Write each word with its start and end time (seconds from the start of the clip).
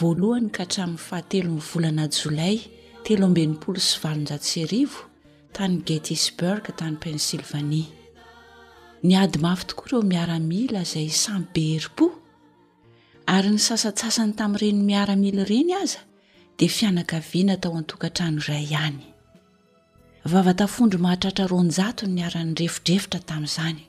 voalohany 0.00 0.48
ka 0.56 0.62
hatramin'ny 0.64 1.02
fahatelo 1.08 1.50
ny 1.58 1.62
volanajolay 1.70 2.56
telo 3.04 3.24
amben'nympolo 3.30 3.80
syvalonjato 3.90 4.46
serivo 4.52 5.00
tany 5.56 5.74
getisburg 5.88 6.64
tany 6.80 6.96
pensilvania 7.02 7.86
ny 9.06 9.12
ady 9.22 9.38
mafy 9.44 9.64
tokoa 9.68 9.86
ireo 9.86 10.02
miaramila 10.12 10.82
zay 10.92 11.08
sam 11.22 11.42
berpo 11.54 12.06
ary 13.34 13.48
ny 13.54 13.60
sasatsasany 13.68 14.32
tamin'ireny 14.38 14.80
miaramila 14.90 15.42
ireny 15.46 15.72
aza 15.82 16.00
di 16.58 16.66
fianakavena 16.76 17.54
tao 17.62 17.74
antokatrano 17.80 18.40
ray 18.48 18.64
ihany 18.72 18.98
vavatafondry 20.32 20.98
mahatratra 21.04 21.44
ronjato 21.52 22.04
niaran'ny 22.16 22.54
refidrefitra 22.60 23.20
tamin'izany 23.30 23.80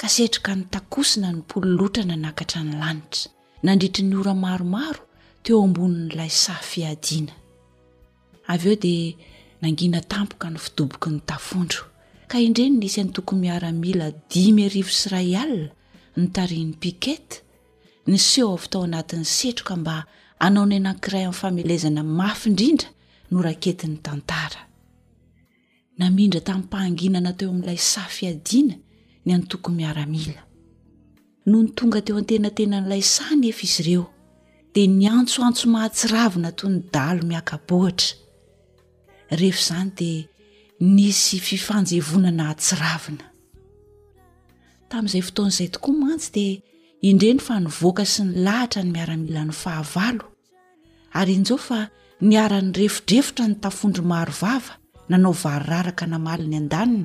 ka 0.00 0.06
setryka 0.14 0.52
ny 0.58 0.62
takosina 0.74 1.28
ny 1.34 1.40
pololotrana 1.50 2.16
nakatra 2.24 2.60
ny 2.66 2.72
lanitra 2.82 3.26
nandritra 3.66 4.02
ny 4.10 4.14
oramaromaro 4.22 5.02
teo 5.46 5.62
amboninylay 5.62 6.26
sa 6.30 6.54
fiadiana 6.58 7.30
avy 8.50 8.66
eo 8.72 8.76
dia 8.84 9.14
nangina 9.62 10.00
tampoka 10.12 10.50
ny 10.50 10.58
fidoboky 10.58 11.08
ny 11.14 11.20
tafondro 11.26 11.82
ka 12.30 12.40
indrenyny 12.42 12.82
isy 12.90 12.98
any 13.00 13.12
toko 13.14 13.36
miaramila 13.38 14.10
dimy 14.26 14.64
arivo 14.66 14.90
syray 14.90 15.36
alina 15.42 15.70
ny 16.18 16.24
tarian'ny 16.34 16.74
piketa 16.82 17.36
nyseho 18.10 18.50
avy 18.58 18.66
tao 18.72 18.82
anatin'ny 18.88 19.26
setroka 19.38 19.74
mba 19.78 19.94
anao 20.46 20.66
ny 20.66 20.78
nakiray 20.82 21.24
amin'ny 21.26 21.40
famelezana 21.40 22.02
mafy 22.18 22.46
indrindra 22.50 22.88
noraketyny 23.32 23.96
tantara 24.06 24.60
namindra 26.00 26.40
tamin'ny 26.46 26.66
mpahanginana 26.66 27.30
teo 27.38 27.48
amin'nyilay 27.52 27.80
sa 27.92 28.02
fiadiana 28.16 28.74
ny 29.24 29.28
anytokoy 29.36 29.74
miaramila 29.78 30.40
no 31.50 31.56
ny 31.62 31.70
tonga 31.78 32.02
teo 32.02 32.18
antenatenan'lay 32.18 33.02
sanyefa 33.14 33.62
izy 33.70 33.82
ireo 33.84 34.06
di 34.76 34.84
ny 35.00 35.08
antsoantso 35.08 35.70
mahatsiravina 35.72 36.52
toy 36.52 36.68
ny 36.74 36.80
dalo 36.92 37.24
miakabohitra 37.24 38.20
rehefa 39.40 39.58
izany 39.62 39.90
dia 39.96 40.28
nisy 40.96 41.36
fifanjevonana 41.48 42.44
hatsiravina 42.50 43.24
tamin'izay 44.92 45.22
fotoan'izay 45.28 45.68
tokoa 45.74 45.94
mantsy 46.02 46.30
dia 46.36 46.52
indreny 47.10 47.40
fa 47.46 47.54
nyvoaka 47.64 48.04
sy 48.12 48.20
ny 48.28 48.36
lahatra 48.46 48.80
ny 48.84 48.90
miaramila 48.96 49.42
ny 49.48 49.54
fahavalo 49.62 50.24
ary 51.20 51.32
in'izao 51.38 51.58
fa 51.68 51.80
ny 52.28 52.32
arany 52.44 52.68
refidrefitra 52.80 53.44
ny 53.50 53.56
tafondry 53.64 54.04
marovava 54.14 54.72
nanao 55.12 55.32
varoraraka 55.44 56.04
namaliny 56.12 56.56
an-daniny 56.62 57.04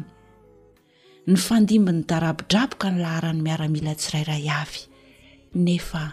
ny 1.32 1.38
fandimbi 1.48 1.92
ny 1.98 2.04
darabodraboka 2.12 2.86
ny 2.92 2.98
laharany 3.06 3.40
miaramila 3.48 3.94
tsirairay 4.00 4.46
avy 4.62 4.82
nefa 5.66 6.04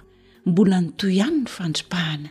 mbola 0.49 0.81
ny 0.81 0.91
toy 0.99 1.13
ihany 1.21 1.41
ny 1.45 1.45
fandripahana 1.57 2.31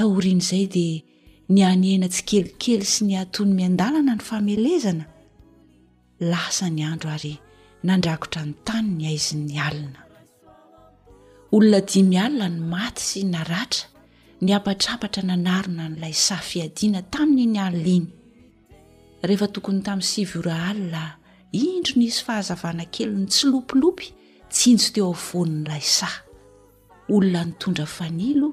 tahoryin'izay 0.00 0.64
dia 0.72 1.04
ny 1.52 1.60
anyena 1.70 2.08
tsykelikely 2.08 2.86
sy 2.92 3.02
ny 3.08 3.14
atony 3.22 3.52
mian-dalana 3.58 4.14
ny 4.16 4.24
famelezana 4.28 5.04
lasa 6.30 6.66
ny 6.72 6.80
andro 6.88 7.10
ary 7.16 7.34
nandrakotra 7.86 8.42
ny 8.48 8.54
tany 8.68 8.88
ny 8.98 9.04
aizin'ny 9.12 9.56
alina 9.66 10.00
olona 11.54 11.80
dimy 11.90 12.16
alina 12.26 12.48
ny 12.54 12.60
maty 12.74 13.04
sy 13.10 13.22
naratra 13.34 13.84
ny 14.42 14.48
apatrapatra 14.58 15.22
nanarona 15.30 15.84
ny 15.92 15.96
laysa 16.02 16.36
fiadiana 16.50 17.00
taminy 17.14 17.44
ny 17.52 17.58
alla 17.66 17.86
iny 17.96 18.08
rehefa 19.28 19.48
tokony 19.54 19.80
tamin'ny 19.86 20.08
sivora 20.14 20.56
alina 20.72 21.04
indro 21.64 21.94
ny 22.00 22.06
isy 22.10 22.22
fahazavana 22.28 22.84
kely 22.94 23.12
ny 23.20 23.26
tsy 23.34 23.44
lopilopy 23.54 24.08
tsinjy 24.56 24.88
teo 24.96 25.10
avon'ny 25.20 25.60
laisay 25.70 26.16
olona 27.08 27.44
nytondra 27.48 27.86
fanilo 27.96 28.48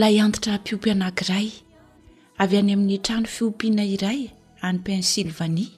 laantitra 0.00 0.54
mpiompy 0.58 0.88
anankiray 0.94 1.48
avy 2.42 2.54
any 2.60 2.70
amin'ny 2.74 2.98
trano 3.06 3.28
fiompiana 3.34 3.84
iray 3.96 4.20
any 4.68 4.78
pensylvania 4.88 5.70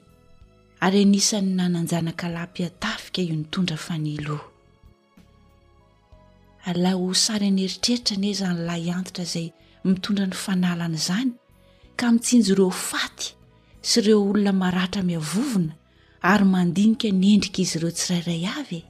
ary 0.85 0.99
anisan'ny 1.07 1.51
nananjanaka 1.59 2.27
lampiatafika 2.35 3.19
io 3.27 3.35
nitondra 3.41 3.77
faniloa 3.87 4.41
la 6.83 6.91
ho 6.99 7.07
sary 7.25 7.47
any 7.51 7.61
eritreritra 7.67 8.15
ne 8.23 8.29
zany 8.39 8.59
laantitra 8.67 9.23
zay 9.33 9.47
mitondra 9.89 10.25
ny 10.29 10.35
fanalana 10.43 10.95
izany 11.01 11.31
ka 11.99 12.05
mitsinjy 12.13 12.49
ireo 12.53 12.71
faty 12.89 13.27
sy 13.89 13.95
ireo 14.01 14.19
olona 14.29 14.51
maratra 14.63 15.01
miavovona 15.09 15.73
ary 16.31 16.45
mandinika 16.53 17.07
ny 17.19 17.25
endrika 17.35 17.59
izy 17.63 17.77
ireo 17.79 17.91
tsirairay 17.97 18.43
avy 18.59 18.77
e! 18.77 18.83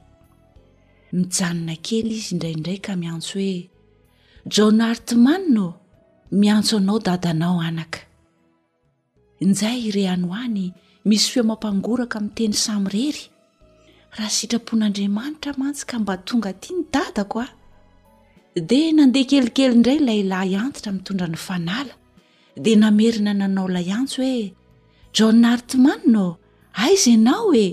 mijanona 1.16 1.74
kely 1.82 2.10
izy 2.16 2.34
indraiindray 2.34 2.78
ka 2.84 2.92
miantso 3.00 3.38
hoe 3.38 3.68
jahn 4.54 4.80
hartmanno 4.84 5.66
miantso 6.40 6.74
anao 6.80 6.98
dadanao 7.00 7.60
anaka 7.68 8.00
inizay 9.42 9.78
ire 9.88 10.04
any 10.14 10.26
hoany 10.28 10.64
misy 11.08 11.28
feo 11.32 11.44
mampangoraka 11.50 12.18
mi'teny 12.20 12.54
samyrery 12.64 13.22
raha 14.16 14.30
sitrapon'andriamanitra 14.36 15.52
mantsika 15.60 15.94
mba 16.02 16.14
tonga 16.26 16.52
tia 16.60 16.76
ny 16.76 16.84
dadako 16.94 17.36
a 17.40 17.48
dea 18.68 18.92
nandeha 18.92 19.28
kelikely 19.30 19.72
indray 19.76 19.96
ilay 20.02 20.22
lahy 20.32 20.48
hiantitra 20.52 20.92
mitondra 20.92 21.26
ny 21.28 21.38
fanala 21.46 21.92
de 22.64 22.72
namerina 22.80 23.32
nanao 23.40 23.68
lay 23.68 23.88
antso 23.98 24.18
hoe 24.22 24.52
jahn 25.16 25.44
artmanno 25.52 26.26
aiza 26.84 27.14
nao 27.28 27.42
oe 27.56 27.66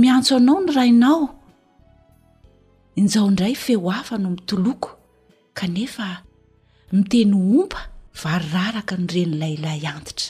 miantso 0.00 0.32
anao 0.38 0.58
ny 0.62 0.70
rainao 0.78 1.37
inzaondray 2.98 3.54
feo 3.64 3.88
hafa 3.96 4.16
no 4.18 4.28
mitoloko 4.34 4.90
kanefa 5.58 6.08
miteny 6.96 7.34
ompa 7.60 7.80
varraraka 8.22 8.94
nyrenylaylay 9.04 9.82
antitra 9.94 10.28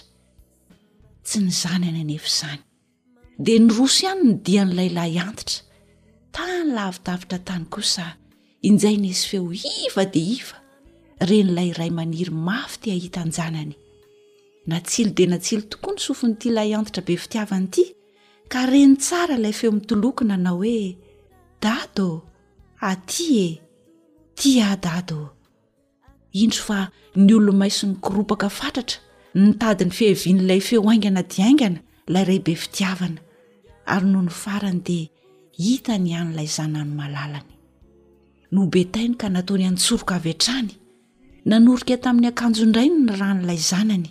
tsy 1.27 1.39
ny 1.45 1.53
zanany 1.63 2.01
anefi 2.05 2.29
izany 2.35 2.63
dea 3.47 3.59
nyroso 3.65 3.99
ihany 4.07 4.23
no 4.29 4.35
dia 4.47 4.63
n'laylay 4.69 5.13
antitra 5.27 5.65
tany 6.35 6.55
lavidavitra 6.77 7.39
tany 7.49 7.65
kosa 7.75 8.07
injaynizy 8.69 9.25
feo 9.31 9.47
iva 9.53 10.05
de 10.15 10.23
iva 10.39 10.57
renyilay 11.29 11.71
ray 11.81 11.91
maniry 11.99 12.35
mafy 12.49 12.77
ty 12.83 12.89
ahita 12.97 13.21
anjanany 13.27 13.75
na 14.71 14.77
tsily 14.89 15.13
de 15.19 15.25
natsily 15.33 15.65
tokoa 15.73 15.93
ny 15.97 16.01
sofinyity 16.07 16.47
ilay 16.51 16.71
antitra 16.79 17.07
be 17.09 17.17
fitiava 17.23 17.57
nyity 17.65 17.85
ka 18.53 18.61
reny 18.73 18.97
tsara 19.05 19.37
ilay 19.41 19.55
feo 19.61 19.73
mitoloko 19.79 20.21
nanao 20.31 20.59
hoe 20.65 20.81
dado 21.65 22.09
aty 22.81 23.27
e 23.37 23.47
ty 24.39 24.59
ad 24.63 24.87
ado 24.87 25.35
indro 26.31 26.63
fa 26.63 26.81
ny 27.17 27.33
olo 27.35 27.53
maiso 27.53 27.87
ny 27.91 27.97
koropaka 28.01 28.49
fatratra 28.49 28.99
nytadiny 29.35 29.91
fehivian'ilay 29.91 30.61
feoaingana 30.69 31.23
diaingana 31.27 31.81
la 32.15 32.23
rebe 32.29 32.55
fitiavana 32.55 33.21
ary 33.95 34.07
no 34.15 34.21
ny 34.27 34.31
farany 34.43 34.81
dea 34.89 35.11
hitany 35.65 36.11
anyilay 36.21 36.47
zanany 36.57 36.93
malalany 37.01 37.49
nobetainy 38.57 39.15
ka 39.21 39.27
nataony 39.37 39.65
antsoroka 39.71 40.15
avy 40.21 40.31
an-trany 40.33 40.71
nanorika 41.51 41.97
tamin'ny 42.05 42.29
akanjo 42.33 42.63
indrayno 42.67 42.99
ny 43.09 43.15
ran'ilay 43.23 43.59
zanany 43.73 44.07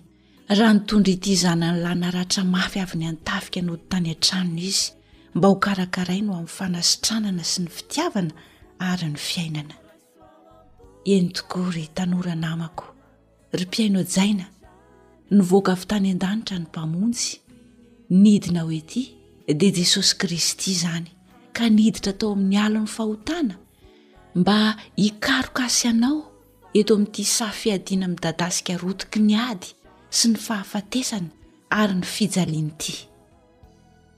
raha 0.58 0.74
notondry 0.76 1.14
ity 1.18 1.34
zanany 1.46 1.80
la 1.86 1.94
naratra 2.04 2.42
mafy 2.56 2.80
avy 2.86 2.98
ny 3.02 3.08
antafika 3.14 3.60
nodi 3.68 3.86
tany 3.92 4.08
an-tranono 4.14 4.60
izy 4.70 4.88
mba 5.36 5.46
ho 5.52 5.56
karakarai 5.66 6.22
no 6.26 6.32
amin'ny 6.40 6.50
fanasitranana 6.60 7.44
sy 7.52 7.58
ny 7.64 7.70
fitiavana 7.78 8.34
ary 8.80 9.10
ny 9.12 9.18
fiainana 9.18 9.76
eny 11.14 11.30
tokory 11.38 11.86
tanoranamako 11.98 12.86
ry 13.54 13.66
mpiainao 13.68 14.04
jaina 14.16 14.46
nyvoaka 15.32 15.74
vy 15.80 15.86
tany 15.88 16.08
an-danitra 16.12 16.60
ny 16.60 16.66
mpamonsy 16.70 17.32
nidina 18.10 18.62
hoe 18.64 18.82
ty 18.82 19.02
de 19.60 19.68
jesosy 19.78 20.16
kristy 20.18 20.74
zany 20.82 21.10
ka 21.54 21.70
niditra 21.70 22.12
atao 22.14 22.32
amin'ny 22.34 22.58
alo 22.66 22.80
n'ny 22.80 22.92
fahotana 22.96 23.56
mba 24.36 24.78
ikarok 25.08 25.60
asi 25.66 25.88
anao 25.88 26.20
eto 26.74 26.94
amin'ty 26.96 27.24
saafiadiana 27.26 28.08
midadasika 28.08 28.78
rotiky 28.78 29.20
ny 29.20 29.36
ady 29.50 29.70
sy 30.10 30.26
ny 30.32 30.38
fahafatesana 30.48 31.30
ary 31.70 31.94
ny 31.96 32.06
fijalian'ity 32.16 32.94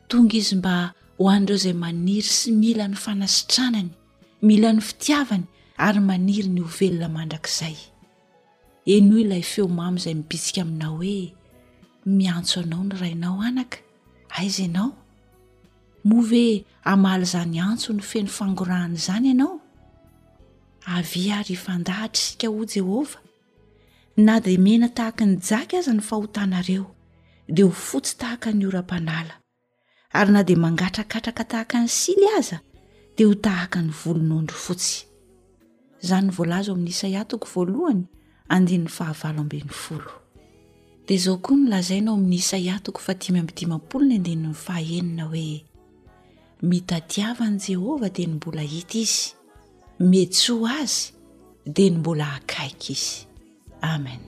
tonga 0.08 0.36
izy 0.38 0.56
mba 0.56 0.94
hoandreo 1.18 1.58
zay 1.58 1.74
maniry 1.74 2.28
sy 2.38 2.52
mila 2.52 2.88
ny 2.88 2.96
fanasitranany 2.96 3.92
mila 4.42 4.72
ny 4.72 4.80
fitiavany 4.82 5.44
ary 5.88 6.00
maniry 6.00 6.48
ny 6.54 6.62
ovelona 6.68 7.08
mandrakizay 7.16 7.76
en 8.96 9.06
oy 9.14 9.22
ilay 9.24 9.44
feo 9.52 9.66
mamy 9.78 9.98
izay 10.00 10.16
mibitsika 10.18 10.62
aminao 10.66 10.94
hoe 11.04 11.18
miantso 12.18 12.56
anao 12.64 12.84
ny 12.90 12.96
rainao 13.02 13.38
anaka 13.48 13.78
aiza 14.38 14.62
ianao 14.66 14.90
moa 16.10 16.24
ve 16.30 16.64
amalyzany 16.92 17.58
antso 17.70 17.90
ny 17.94 18.02
feny 18.12 18.28
fangorahana 18.38 18.96
izany 19.00 19.28
ianao 19.32 19.56
aviary 20.96 21.52
ifandahatra 21.60 22.20
isika 22.22 22.48
ho 22.54 22.64
jehova 22.74 23.18
na 24.26 24.36
di 24.40 24.58
mena 24.58 24.88
tahaka 24.98 25.24
ny 25.26 25.36
jaky 25.48 25.76
aza 25.78 25.92
ny 25.94 26.02
fahotanareo 26.02 26.86
dia 27.54 27.66
ho 27.66 27.72
fotsy 27.72 28.14
tahaka 28.18 28.52
ny 28.56 28.64
oram-panala 28.72 29.34
ary 30.16 30.32
na 30.32 30.42
di 30.48 30.56
mangatrakatraka 30.56 31.44
tahaka 31.52 31.76
ny 31.84 31.88
sily 31.92 32.28
aza 32.40 32.58
di 33.20 33.26
ho 33.28 33.36
tahaka 33.36 33.82
ny 33.84 33.92
volonondro 33.92 34.56
fotsy 34.56 35.04
izany 36.00 36.30
ny 36.30 36.32
voalaza 36.32 36.72
amin'ny 36.72 36.88
isa 36.88 37.08
iatoko 37.12 37.52
voalohany 37.54 38.06
andin'ny 38.48 38.88
fahavalo 38.88 39.44
ambin'ny 39.44 39.68
folo 39.76 40.12
dia 41.04 41.20
zaho 41.20 41.36
koa 41.44 41.60
nolazainao 41.60 42.16
amin'ny 42.16 42.38
isa 42.40 42.56
iatoko 42.58 43.04
fa 43.04 43.14
dimy 43.20 43.44
mbidimampolo 43.44 44.08
ny 44.08 44.16
andiny 44.16 44.42
ny 44.48 44.56
fahaenina 44.56 45.26
hoe 45.28 45.66
mitadiava 46.72 47.44
an' 47.44 47.60
jehovah 47.60 48.12
dia 48.16 48.28
ny 48.32 48.40
mbola 48.40 48.64
hita 48.72 48.98
izy 49.04 49.36
metsoa 50.00 50.72
azy 50.84 51.12
dia 51.76 51.90
ny 51.92 51.98
mbola 52.00 52.34
akaika 52.40 52.88
izy 52.96 53.28
ameni 53.84 54.28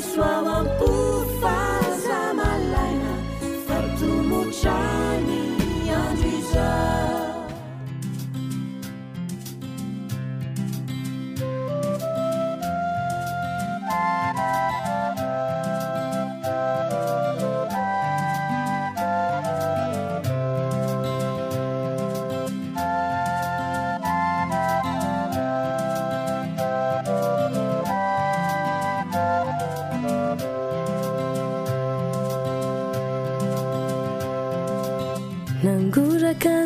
شواومطو 0.00 0.95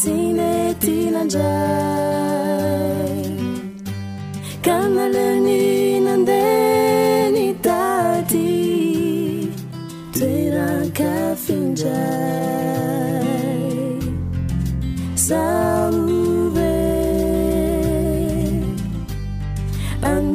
zietina 0.00 1.24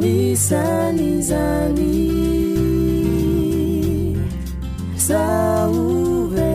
nisany 0.06 1.08
zany 1.28 1.92
zaobe 5.06 6.54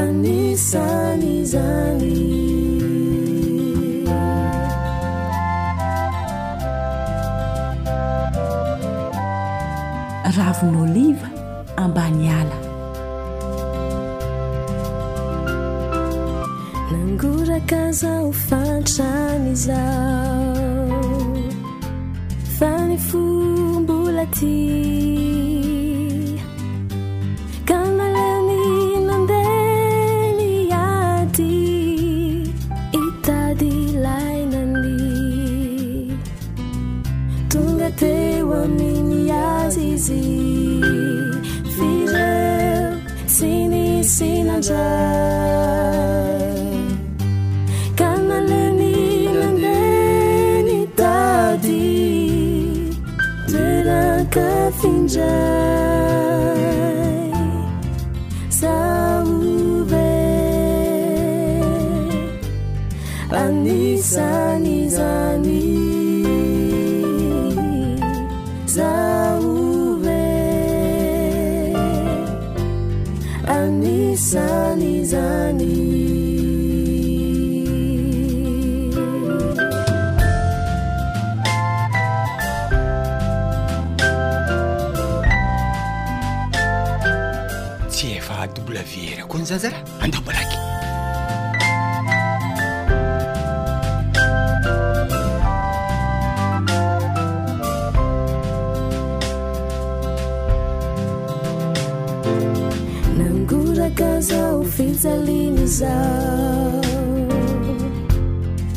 anisany 0.00 1.26
izany 1.42 2.18
ravin'oliva 10.36 11.28
ambany 11.84 12.24
ala 12.40 12.56
langoraka 16.92 17.82
zaofantra 18.02 19.33
ز 19.54 19.70
فنفوبولتي 22.58 24.93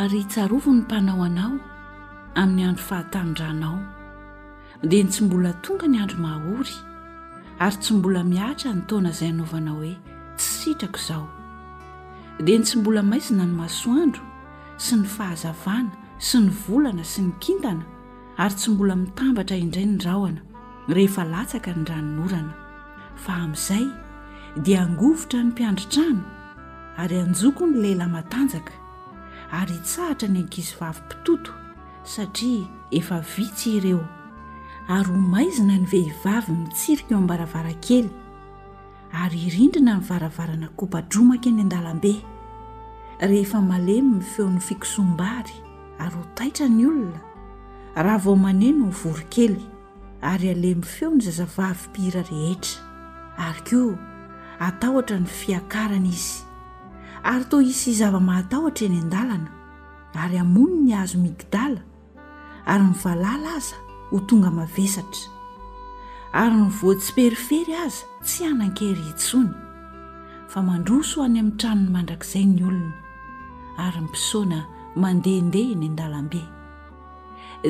an 0.00 0.04
ary 0.04 0.20
tsarovo 0.32 0.70
ny 0.76 0.80
mpanao 0.86 1.20
anao 1.28 1.52
amin'ny 2.42 2.62
andro 2.70 2.84
fahatanindranao 2.88 3.76
dia 4.86 5.04
ny 5.04 5.08
tsy 5.10 5.24
mbola 5.24 5.52
tonga 5.64 5.86
ny 5.88 5.98
andro 6.02 6.18
mahahory 6.20 6.74
ary 7.64 7.76
tsy 7.80 7.94
mbola 7.96 8.22
miatra 8.24 8.72
ny 8.74 8.82
taona 8.88 9.10
izay 9.14 9.30
anaovana 9.32 9.70
hoe 9.76 9.92
tsy 10.36 10.48
sitrako 10.58 10.98
izao 11.02 11.24
dia 12.44 12.58
ny 12.58 12.64
tsy 12.64 12.78
mbola 12.78 13.02
maizina 13.02 13.46
ny 13.46 13.54
masoaandro 13.60 14.22
sy 14.76 14.98
ny 15.00 15.06
fahazavana 15.08 15.92
sy 16.18 16.38
ny 16.40 16.50
volana 16.66 17.04
sy 17.04 17.22
ny 17.24 17.32
kintana 17.40 17.84
ary 18.36 18.54
tsy 18.54 18.70
mbola 18.70 18.96
mitambatra 18.96 19.56
indray 19.56 19.86
ny 19.86 19.96
drahoana 20.02 20.42
rehefa 20.88 21.24
latsaka 21.24 21.72
ny 21.76 21.84
ranonorana 21.88 22.52
fa 23.16 23.40
amin'izay 23.40 23.86
dia 24.62 24.82
angovotra 24.82 25.40
ny 25.42 25.48
mpiandritrano 25.52 26.24
ary 27.00 27.18
anjoko 27.24 27.66
ny 27.66 27.78
lehilay 27.80 28.10
matanjaka 28.12 28.72
ary 29.62 29.72
hitsahatra 29.78 30.28
ny 30.28 30.42
ankisyvavy-mpitoto 30.44 31.52
satria 32.04 32.66
efa 32.90 33.20
vitsy 33.24 33.76
ireo 33.80 34.04
ary 34.88 35.08
ho 35.12 35.16
maizina 35.20 35.78
ny 35.80 35.86
vehivavy 35.86 36.52
mitsirika 36.52 37.16
o 37.16 37.20
mbaravara 37.20 37.72
kely 37.80 38.08
ary 39.12 39.38
irindrina 39.48 39.96
inivaravarana 39.96 40.68
kobadromaka 40.76 41.48
eny 41.48 41.62
an-dalam-be 41.64 42.12
rehefa 43.20 43.60
malemy 43.64 44.18
nyfeon'ny 44.20 44.60
fikosombary 44.60 45.54
ary 45.98 46.14
ho 46.16 46.22
taitra 46.36 46.68
ny 46.68 46.84
olona 46.84 47.20
raha 47.96 48.18
vao 48.24 48.36
mane 48.36 48.72
no 48.76 48.92
hovoro 48.92 49.24
kely 49.32 49.56
ary 50.20 50.50
alemy 50.52 50.82
feo 50.84 51.10
ny 51.14 51.20
zazavavy 51.24 51.88
pira 51.96 52.20
rehetra 52.28 52.84
ary 53.40 53.62
koa 53.64 53.96
atahotra 54.68 55.16
ny 55.20 55.26
fiakarana 55.26 56.08
izy 56.12 56.44
ary 57.24 57.44
to 57.48 57.62
isy 57.64 57.96
zava-mahatahotra 57.96 58.84
eny 58.86 59.00
an-dalana 59.00 59.48
ary 60.12 60.36
hamoni 60.36 60.84
ny 60.84 60.92
hahazo 60.92 61.16
migidala 61.24 61.80
ary 62.68 62.84
mivalala 62.84 63.56
aza 63.56 63.80
ho 64.14 64.20
tonga 64.30 64.50
mavesatra 64.58 65.26
ary 66.42 66.58
ny 66.60 66.68
voatsy 66.80 67.10
perifery 67.16 67.74
aza 67.84 68.04
tsy 68.28 68.44
hanan-kery 68.46 69.02
hintsony 69.08 69.50
fa 70.52 70.62
mandroso 70.68 71.24
any 71.24 71.38
amin'ny 71.40 71.56
tranony 71.62 71.88
mandrakizay 71.96 72.44
ny 72.50 72.62
olona 72.68 72.90
ary 73.86 73.98
ny 74.04 74.06
mpisoana 74.06 74.60
mandehndehiny 75.04 75.88
andalambe 75.90 76.42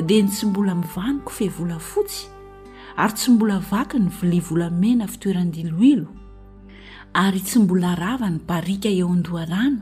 dia 0.09 0.21
ny 0.25 0.29
tsy 0.35 0.45
mbola 0.51 0.75
mivaniko 0.81 1.33
fehvolafotsy 1.39 2.21
ary 3.01 3.13
tsy 3.17 3.31
mbola 3.35 3.57
vaky 3.71 4.03
ny 4.05 4.09
vilivolamena 4.19 5.09
fitoeran-diloilo 5.13 6.07
ary 7.25 7.41
tsy 7.41 7.59
mbola 7.65 7.95
rava 8.03 8.29
ny 8.35 8.39
barika 8.49 8.89
eoan-doharano 9.01 9.81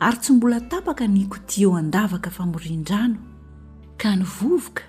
ary 0.00 0.16
tsy 0.18 0.32
mbola 0.38 0.64
tapaka 0.72 1.04
nykoti 1.06 1.58
eo 1.66 1.76
andavaka 1.82 2.30
famorian-drano 2.38 3.18
ka 4.00 4.16
nyvovoka 4.16 4.87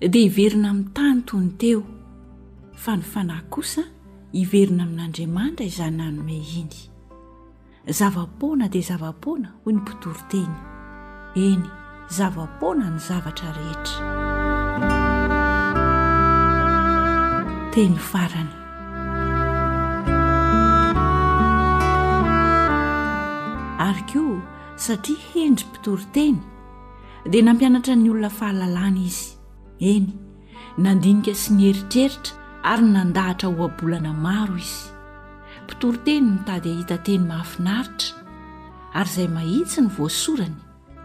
dia 0.00 0.22
hiverina 0.22 0.70
amin'ny 0.70 0.92
tany 0.94 1.22
tony 1.26 1.48
teo 1.58 1.82
fa 2.78 2.92
ny 2.96 3.02
fanahy 3.02 3.42
kosa 3.50 3.82
hiverina 4.32 4.84
amin'andriamanitra 4.84 5.64
izay 5.66 5.90
nanone 5.90 6.36
iny 6.60 7.90
zavapoana 7.98 8.68
dia 8.72 8.82
zava-poana 8.90 9.48
hoy 9.64 9.72
ny 9.72 9.80
mpitory-teny 9.80 10.54
eny 11.46 11.64
zavapoana 12.18 12.90
ny 12.94 13.00
zavatra 13.08 13.50
rehetra 13.56 14.04
teny 17.74 17.96
farany 18.10 18.54
ary 23.88 24.04
ko 24.12 24.22
satria 24.76 25.24
hendry 25.34 25.66
mpitoro 25.66 26.04
teny 26.14 26.38
dia 27.30 27.42
nampianatra 27.42 27.96
ny 27.98 28.08
olona 28.10 28.30
fahalalàna 28.38 29.02
izy 29.10 29.37
eny 29.80 30.10
nandinika 30.82 31.34
sy 31.38 31.52
nyeritreritra 31.58 32.34
ary 32.66 32.84
nandahatra 32.94 33.48
hoabolana 33.58 34.12
maro 34.26 34.56
izy 34.58 34.84
mpitoro 35.64 35.96
teny 36.04 36.26
nytady 36.30 36.68
ahita 36.72 36.98
teny 37.04 37.24
mahafinaritra 37.28 38.18
ary 38.98 39.10
izay 39.10 39.28
mahitsa 39.28 39.78
ny 39.84 39.88
voasorany 39.96 40.56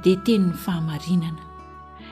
dia 0.03 0.15
teny 0.25 0.46
ny 0.50 0.53
fahamarinana 0.63 1.44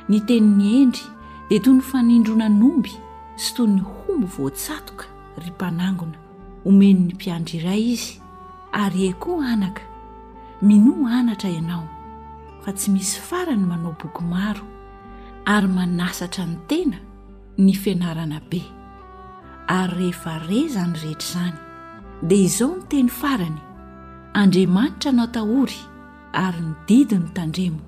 ny 0.10 0.20
teniny 0.28 0.68
endry 0.82 1.04
dia 1.50 1.60
toy 1.66 1.74
ny 1.78 1.82
fanindrona 1.90 2.48
nomby 2.50 2.94
sy 3.42 3.50
toy 3.58 3.68
ny 3.74 3.82
hombo 3.82 4.28
voatsatoka 4.38 5.06
ry 5.42 5.50
mpanangona 5.52 6.18
homeny 6.64 6.94
ny 7.00 7.14
mpiandra 7.16 7.58
iray 7.58 7.82
izy 7.98 8.22
ary 8.78 9.08
ekoa 9.10 9.50
anaka 9.50 9.82
minoma 10.62 11.10
anatra 11.20 11.50
ianao 11.50 11.90
fa 12.62 12.70
tsy 12.74 12.92
misy 12.94 13.18
farany 13.20 13.66
manao 13.66 13.98
boky 13.98 14.22
maro 14.24 14.71
ary 15.48 15.68
manasatra 15.68 16.46
ny 16.46 16.58
tena 16.70 16.98
ny 17.58 17.74
fianarana 17.74 18.42
be 18.50 18.62
ary 19.70 20.12
rehefa 20.12 20.38
rezany 20.48 20.96
rehetra 21.04 21.26
izany 21.26 21.58
dia 22.30 22.46
izao 22.48 22.72
ny 22.78 22.84
teny 22.92 23.10
farany 23.20 23.62
andriamanitra 24.42 25.12
nao 25.18 25.28
tahory 25.38 25.80
ary 26.38 26.62
ny 26.62 26.76
didi 26.88 27.18
ny 27.24 27.30
tandremo 27.38 27.80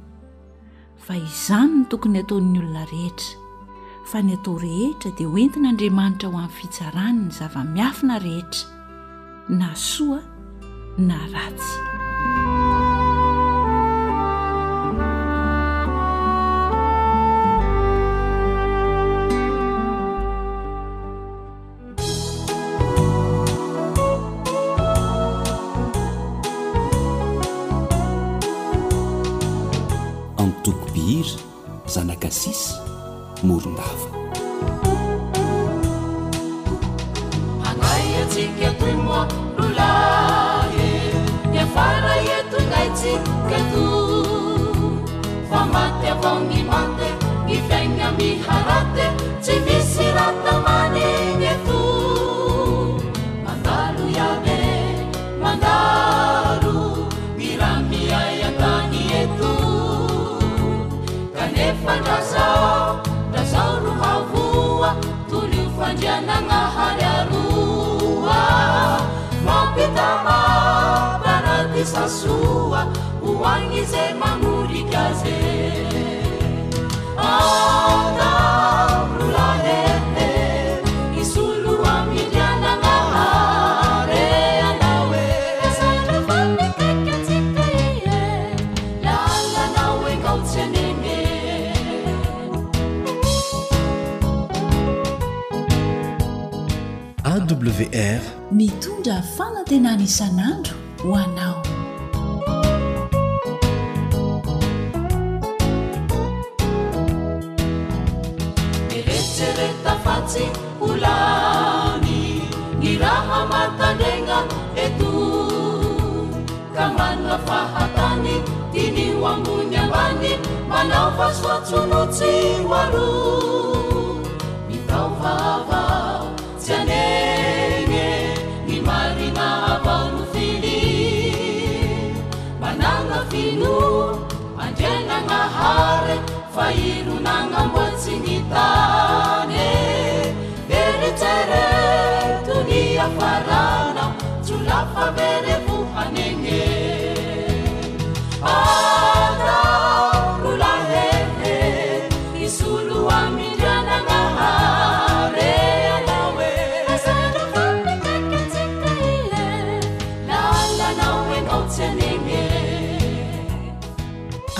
fa 1.05 1.15
izany 1.19 1.71
no 1.77 1.85
tokony 1.93 2.21
hataon'ny 2.21 2.57
olona 2.63 2.85
rehetra 2.91 3.39
fa 4.11 4.21
ny 4.23 4.33
atao 4.37 4.57
rehetra 4.65 5.11
dia 5.17 5.29
hoentinyandriamanitra 5.35 6.29
ho 6.33 6.37
amin'ny 6.37 6.57
fitsarany 6.59 7.17
ny 7.25 7.31
zava-miafina 7.39 8.17
rehetra 8.25 8.69
na 9.59 9.69
soa 9.77 10.21
na 10.97 11.21
ratsy 11.33 12.61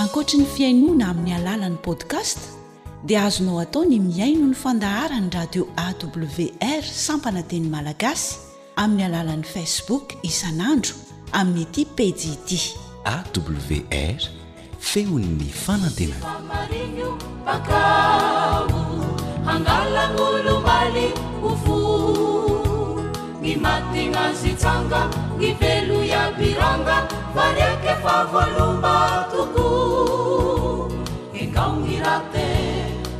ako 0.04 0.20
cinfie 0.22 0.70
nuna 0.72 1.08
amnealala 1.10 1.66
în 1.66 1.74
podcast 1.74 2.53
dia 3.04 3.24
azonao 3.24 3.58
atao 3.60 3.84
ny 3.84 4.00
miaino 4.00 4.46
ny 4.48 4.54
fandahara 4.56 5.20
ny 5.20 5.28
radio 5.30 5.64
awr 5.76 6.84
sampanateny 7.04 7.68
malagasy 7.68 8.36
amin'ny 8.80 9.04
alalan'i 9.08 9.44
facebook 9.54 10.16
isan'andro 10.28 10.94
amin'ny 11.40 11.64
aty 11.68 11.82
peji 11.96 12.30
ity 12.36 12.58
awr 13.04 14.22
feonny 14.88 15.50
fanatenanmao 15.64 17.04
ny 23.44 23.52
matinasitsanga 23.64 25.00
ny 25.38 25.48
veloiapiranga 25.60 26.98
ak 32.04 32.63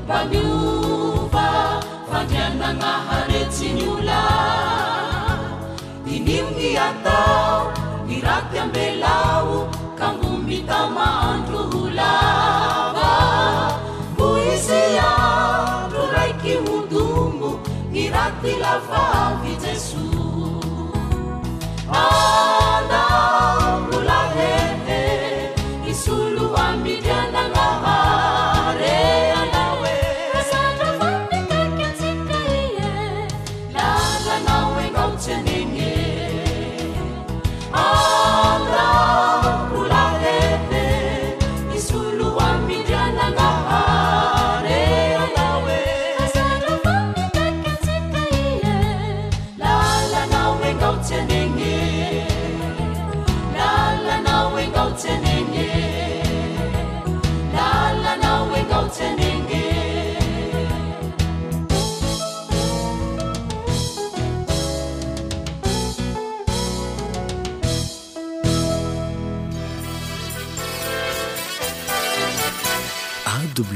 paniova 0.07 1.81
fandriananaharetsy 2.11 3.69
nyola 3.77 4.21
diniogny 6.05 6.77
atao 6.87 7.73
ni 8.07 8.21
raty 8.27 8.59
ambelao 8.59 9.69
kamgo 9.99 10.31
mita 10.45 10.81
mandro 10.97 11.59
holava 11.73 13.11
mbo 14.13 14.29
izeandro 14.55 16.05
raiky 16.17 16.55
modomo 16.67 17.51
ny 17.93 18.05
raty 18.15 18.53
lavahy 18.63 19.53
jeso 19.63 20.05
aao 21.99 23.64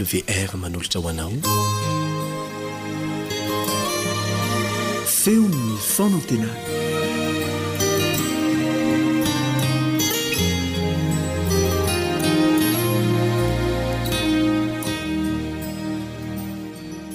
ve 0.05 0.25
ava 0.43 0.57
manolotra 0.59 1.01
hoanao 1.01 1.33
feonyny 5.21 5.77
fona 5.95 6.17
ntenay 6.23 6.59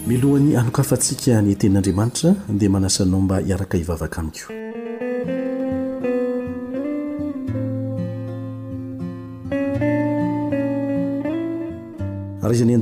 milohan'ny 0.08 0.58
anokafantsika 0.58 1.42
ny 1.42 1.54
ten'andriamanitra 1.56 2.30
dia 2.60 2.70
manasanao 2.70 3.22
mba 3.22 3.36
hiaraka 3.40 3.78
hivavaka 3.78 4.22
amiko 4.22 4.63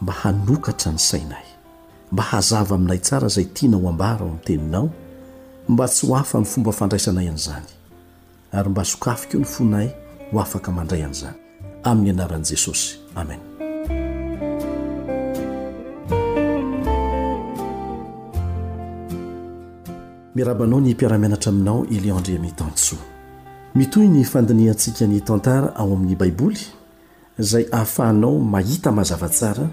mba 0.00 0.12
hanokatra 0.12 0.92
ny 0.92 0.98
sainay 0.98 1.44
mba 2.12 2.22
hazava 2.22 2.74
aminay 2.74 2.98
tsara 2.98 3.28
zay 3.28 3.44
tiana 3.44 3.76
ho 3.76 3.88
ambara 3.88 4.20
ao 4.20 4.26
amin'ny 4.26 4.42
teninao 4.44 4.90
mba 5.68 5.86
tsy 5.88 6.06
ho 6.06 6.14
afaamin'ny 6.16 6.52
fomba 6.52 6.72
fandraisanay 6.72 7.28
an'izany 7.28 7.66
ary 8.52 8.68
mba 8.70 8.84
sokafoko 8.84 9.38
ny 9.38 9.44
fonay 9.44 9.88
ho 10.32 10.40
afaka 10.40 10.72
mandray 10.72 11.02
an'izany 11.04 11.34
amin'ny 11.82 12.10
anaran'i 12.10 12.44
jesosy 12.44 12.98
amena 13.16 13.42
miarabanao 20.34 20.80
ny 20.80 20.92
mpiaramianatra 20.94 21.50
aminao 21.52 21.84
iliondria 21.90 22.38
mitantsoa 22.40 23.02
mitoy 23.74 24.06
ny 24.08 24.22
fandiniantsika 24.24 25.06
ny 25.06 25.20
tantara 25.20 25.74
ao 25.76 25.92
amin'ny 25.92 26.14
baiboly 26.16 26.60
zay 27.38 27.66
ahafahanao 27.72 28.38
mahita 28.38 28.92
mazava 28.92 29.28
tsara 29.28 29.68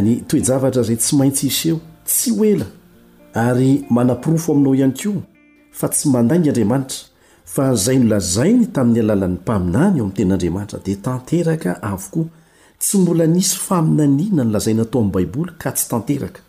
ny 0.00 0.22
toejavatra 0.28 0.82
zay 0.86 0.96
tsy 0.96 1.14
maintsy 1.16 1.46
iseo 1.48 1.76
tsy 2.06 2.30
oela 2.40 2.66
ary 3.44 3.72
manapirofo 3.96 4.48
aminao 4.52 4.74
ihany 4.78 4.94
ko 5.02 5.10
fa 5.78 5.86
tsy 5.92 6.06
mandainga 6.14 6.48
andriamanitra 6.50 6.98
fa 7.52 7.64
zay 7.84 7.96
no 8.00 8.06
lazainy 8.12 8.66
tamin'ny 8.74 9.00
alalan'ny 9.04 9.36
mpaminany 9.42 9.96
eam' 10.00 10.12
ten'andriamanitra 10.16 10.78
de 10.86 10.94
tanteraka 11.06 11.70
avokoa 11.92 12.26
tsy 12.82 12.96
mbola 13.02 13.24
nisy 13.34 13.56
faminanina 13.66 14.42
ny 14.44 14.50
lazain 14.54 14.80
ataoamybaboly 14.80 15.52
ty 15.60 16.16
ehey 16.16 16.40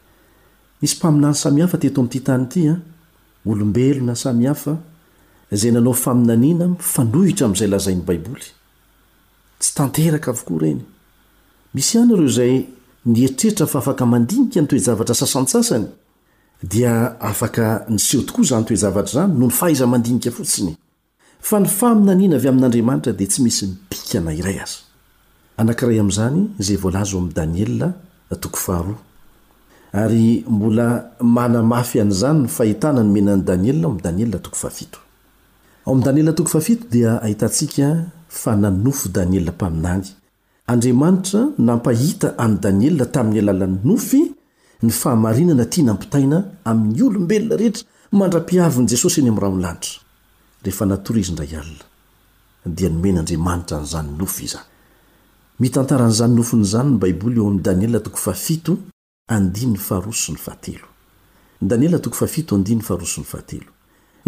misy 11.78 11.98
any 11.98 12.14
ireo 12.14 12.28
zay 12.30 12.54
nyetretra 13.06 13.68
fa 13.68 13.80
afaka 13.80 14.06
mandinika 14.06 14.62
ny 14.62 14.68
toejavatra 14.68 15.16
sasansasany 15.16 15.86
dia 16.64 17.20
afaka 17.22 17.86
niseho 17.90 18.24
tokoa 18.24 18.44
zany 18.46 18.64
toejavatra 18.66 19.12
zany 19.14 19.34
no 19.40 19.46
ny 19.48 19.52
fahaizamandinika 19.52 20.32
fotsinyfa 20.38 21.60
ny 21.60 21.68
faminanina 21.78 22.36
avy 22.40 22.48
amin'andriamanitra 22.52 23.12
di 23.20 23.26
tsy 23.28 23.42
misy 23.44 23.70
nairay 24.24 24.60
ao 27.94 28.00
mbola 30.56 30.88
manaafy 31.22 32.00
an'zany 32.02 32.40
n 32.44 32.48
fahitanany 32.48 33.10
menany 33.16 33.42
danie 33.48 33.74
oamdanietoo 33.86 34.52
oi 35.86 36.24
hitsikafananofodaniemaiay 37.30 40.14
andriamanitra 40.68 41.52
nampahita 41.58 42.36
amy 42.38 42.60
daniela 42.64 43.06
tamin'ny 43.12 43.40
alalany 43.44 43.78
nofy 43.84 44.20
ny 44.84 44.90
fahamarinana 44.92 45.66
ty 45.70 45.84
nampitaina 45.84 46.38
amin'ny 46.72 47.02
olombelona 47.04 47.56
rehetra 47.60 47.84
mandrapiaviny 48.12 48.88
jesosy 48.92 49.22
ny 49.24 49.30
am 49.34 49.40
rahaonylanitra 49.40 50.00
enator 50.86 51.16
izy 51.22 51.34
nraalna 51.36 51.84
di 52.76 52.84
omenyandriamanitra 52.86 53.82
nyzanynof 53.82 54.42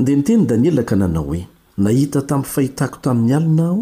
de 0.06 0.16
nteny 0.16 0.46
daniela 0.50 0.84
ka 0.84 0.96
nanao 0.96 1.28
oe 1.34 1.42
nahita 1.86 2.22
tamifahitako 2.30 2.98
tamin'ny 3.06 3.34
alina 3.38 3.66
ao 3.68 3.78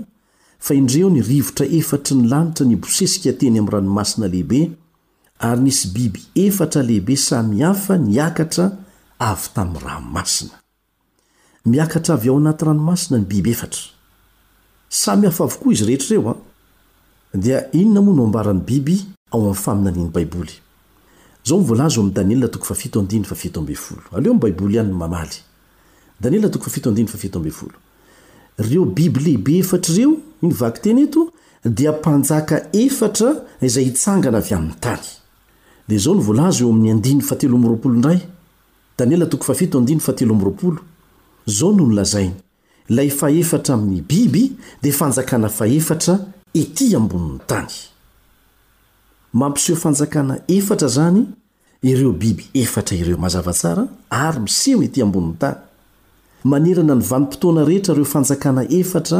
faindreo 0.63 1.09
nirivotra 1.09 1.65
efatry 1.65 2.15
ny 2.15 2.27
lanitra 2.31 2.65
nibosesika 2.65 3.33
teny 3.37 3.57
amyy 3.59 3.71
ranomasina 3.71 4.27
lehibe 4.27 4.71
ary 5.39 5.61
nisy 5.61 5.87
biby 5.91 6.21
efatra 6.35 6.81
lehibe 6.83 7.15
samy 7.15 7.61
hafa 7.63 7.97
niakatra 7.97 8.71
avy 9.19 9.47
tamiy 9.55 9.79
ranomasina 9.83 10.51
miakatra 11.65 12.15
avy 12.15 12.29
ao 12.29 12.37
anaty 12.37 12.65
ranomasina 12.65 13.17
ny 13.19 13.25
biby 13.25 13.51
efatra 13.51 13.81
samy 14.89 15.25
hafa 15.27 15.43
avykoa 15.43 15.73
izy 15.73 15.85
rehetrreoaro 15.85 16.41
bib 28.97 29.17
lehibe 29.17 29.57
erre 29.59 30.13
inovakyteny 30.43 31.03
eto 31.07 31.31
dia 31.65 31.91
mpanjaka 31.91 32.55
efatra 32.85 33.29
izay 33.67 33.83
hitsangana 33.87 34.37
avy 34.41 34.51
aminy 34.57 34.73
tany 34.83 34.99
d 35.87 35.91
zao 36.03 36.13
nvlaz 36.15 36.61
eo 36.61 36.79
zao 41.53 41.71
nolazainy 41.79 42.33
lay 42.97 43.09
faefatra 43.19 43.73
amiy 43.77 44.01
biby 44.09 44.43
di 44.81 44.91
fanjakana 44.99 45.49
faefatra 45.59 46.15
etỳ 46.61 46.85
amboniny 47.01 47.39
tany 47.49 47.67
mampiseo 49.39 49.75
fanjakana 49.83 50.35
eftra 50.57 50.87
zany 50.95 51.23
ireo 51.89 52.11
biby 52.21 52.43
efatra 52.63 52.95
ireo 53.01 53.17
mazavatsara 53.17 53.83
ary 54.25 54.39
miseho 54.45 54.83
etỳ 54.87 54.99
amboniny 55.05 55.35
tany 55.41 55.55
manerana 56.51 56.95
nivanimpotoana 56.99 57.61
rehetra 57.69 57.93
ireo 57.95 58.05
fanjakana 58.15 58.61
efatra 58.79 59.19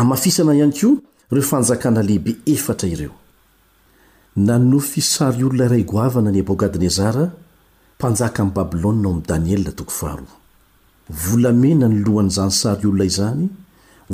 amafisana 0.00 0.52
ihany 0.54 0.74
ko 0.80 0.88
reo 1.34 1.46
fanjakana 1.52 2.00
lehibe 2.08 2.32
etr 2.52 2.86
ireo 2.94 3.14
nanofy 4.46 5.00
sary 5.14 5.42
olona 5.48 5.64
iraigoavana 5.68 6.30
ny 6.32 6.38
ebokadnezara 6.42 7.24
panjaka 8.00 8.40
ami' 8.42 8.56
babylônnao 8.58 9.10
am 9.14 9.20
danielatoh 9.30 9.88
volamena 11.24 11.86
nylohanyzany 11.94 12.50
sary 12.62 12.84
olona 12.88 13.04
izany 13.10 13.44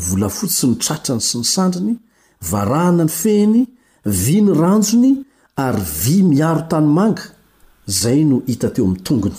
volafotsy 0.09 0.65
ny 0.71 0.75
tratrany 0.85 1.21
sy 1.27 1.35
nysandriny 1.43 1.95
varahana 2.51 3.05
ny 3.09 3.13
fehny 3.23 3.61
vy 4.23 4.37
ny 4.45 4.51
ranjony 4.63 5.11
ary 5.67 5.83
vy 6.05 6.17
miaro 6.31 6.63
tany 6.71 6.87
manga 6.99 7.23
zay 8.01 8.21
no 8.31 8.37
hita 8.49 8.69
teo 8.75 8.83
aminytongony 8.87 9.37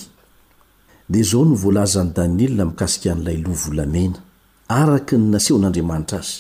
dia 1.10 1.22
izao 1.26 1.44
novolazany 1.52 2.10
daniela 2.18 2.64
mikasikian'ilayloh 2.70 3.58
volamena 3.66 4.20
araka 4.72 5.18
ny 5.20 5.24
nasehon'andriamanitra 5.36 6.18
azy 6.24 6.40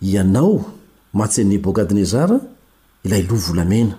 ianao 0.00 0.52
matsyny 1.12 1.58
bôkadnezara 1.64 2.40
ilay 3.04 3.22
lovolamena 3.30 3.96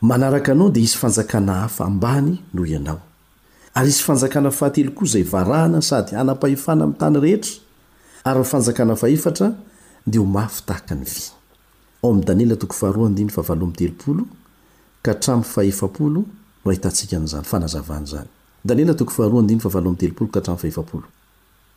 manaraka 0.00 0.52
anao 0.52 0.70
dia 0.70 0.82
isy 0.84 0.96
fanjakana 0.98 1.52
hafa 1.54 1.84
ambany 1.84 2.38
noho 2.54 2.66
ianao 2.66 3.00
ary 3.74 3.88
isy 3.88 4.02
fanjakana 4.02 4.50
fahatelokoa 4.50 5.04
izay 5.06 5.22
varahana 5.24 5.82
sady 5.82 6.10
hana-pahifana 6.16 6.84
ami'ny 6.84 6.98
tany 6.98 7.18
rehetra 7.20 7.54
ary 8.24 8.40
nyfanjakana 8.40 8.96
fa 8.96 9.08
efatra 9.10 9.54
de 10.06 10.18
ho 10.18 10.24
mafytahaka 10.24 10.94
ny 10.94 11.04
vyn 11.04 11.32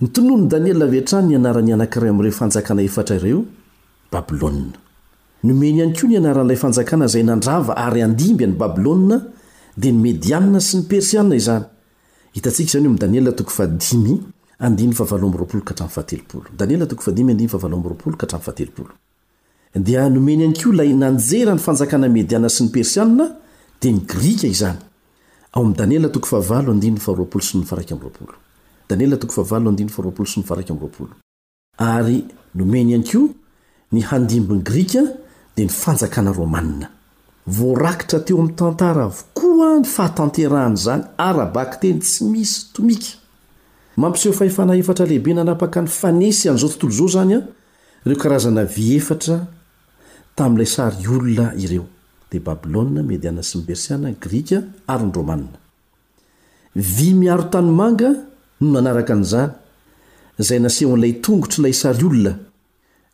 nytonony 0.00 0.46
daniel 0.48 0.90
vetrany 0.90 1.28
nyanarany 1.28 1.72
anankiray 1.72 2.10
am'ire 2.10 2.30
fanjakana 2.40 2.82
efatra 2.82 3.16
ireo 3.16 3.44
babilôa 4.12 4.52
nomeny 5.48 5.80
any 5.84 5.92
ko 5.98 6.06
nyanaran'ilay 6.06 6.56
fanjakana 6.64 7.06
zay 7.12 7.22
nandrava 7.30 7.72
ary 7.86 8.00
andimbyany 8.08 8.54
babilôa 8.62 9.18
dea 9.82 9.92
ny 9.92 9.98
medianna 10.06 10.60
sy 10.60 10.76
ny 10.76 10.82
persiana 10.90 11.34
ayoyako 11.34 11.64
lay 20.80 20.92
nanjera 21.02 21.52
ny 21.54 21.58
fanjakana 21.66 22.06
mediana 22.16 22.48
sy 22.48 22.62
ny 22.64 22.68
persianna 22.68 23.36
de 23.80 23.94
a 27.24 27.26
ary 31.78 32.22
nomeny 32.54 32.90
iany 32.90 33.04
ko 33.04 33.28
nyhandimbony 33.92 34.62
grika 34.62 35.02
dia 35.56 35.64
nyfanjakana 35.66 36.32
romanna 36.32 36.86
voarakitra 37.46 38.20
teo 38.24 38.38
ami' 38.40 38.52
tantara 38.54 39.08
vokoa 39.08 39.78
ny 39.80 39.84
fahatanterahany 39.84 40.76
zany 40.76 41.04
arabaka 41.18 41.76
teny 41.76 42.00
tsy 42.00 42.24
misy 42.24 42.66
tomika 42.72 43.10
mampiseho 43.96 44.32
fahefana 44.32 44.76
efatra 44.76 45.06
lehibe 45.06 45.34
nanapaka 45.34 45.82
ny 45.82 45.88
fanesy 45.88 46.48
an'zao 46.48 46.68
tontolo 46.68 46.92
zao 46.92 47.08
zany 47.08 47.34
a 47.36 47.40
reo 48.06 48.16
karazana 48.16 48.64
vy 48.64 48.96
eftra 48.96 49.46
tam'ilay 50.36 50.66
sary 50.66 51.08
olona 51.08 51.52
ireo 51.54 51.84
d 52.30 52.38
babloa 52.40 53.02
media 53.02 53.34
sy 53.42 53.58
mbersianaga 53.58 54.30
y 56.74 58.35
no 58.60 58.68
nanaraka 58.72 59.12
an'izany 59.14 59.50
zay 60.38 60.58
nasehon'ilay 60.60 61.12
tongotsy 61.24 61.58
ilay 61.60 61.72
sary 61.74 62.04
olona 62.04 62.32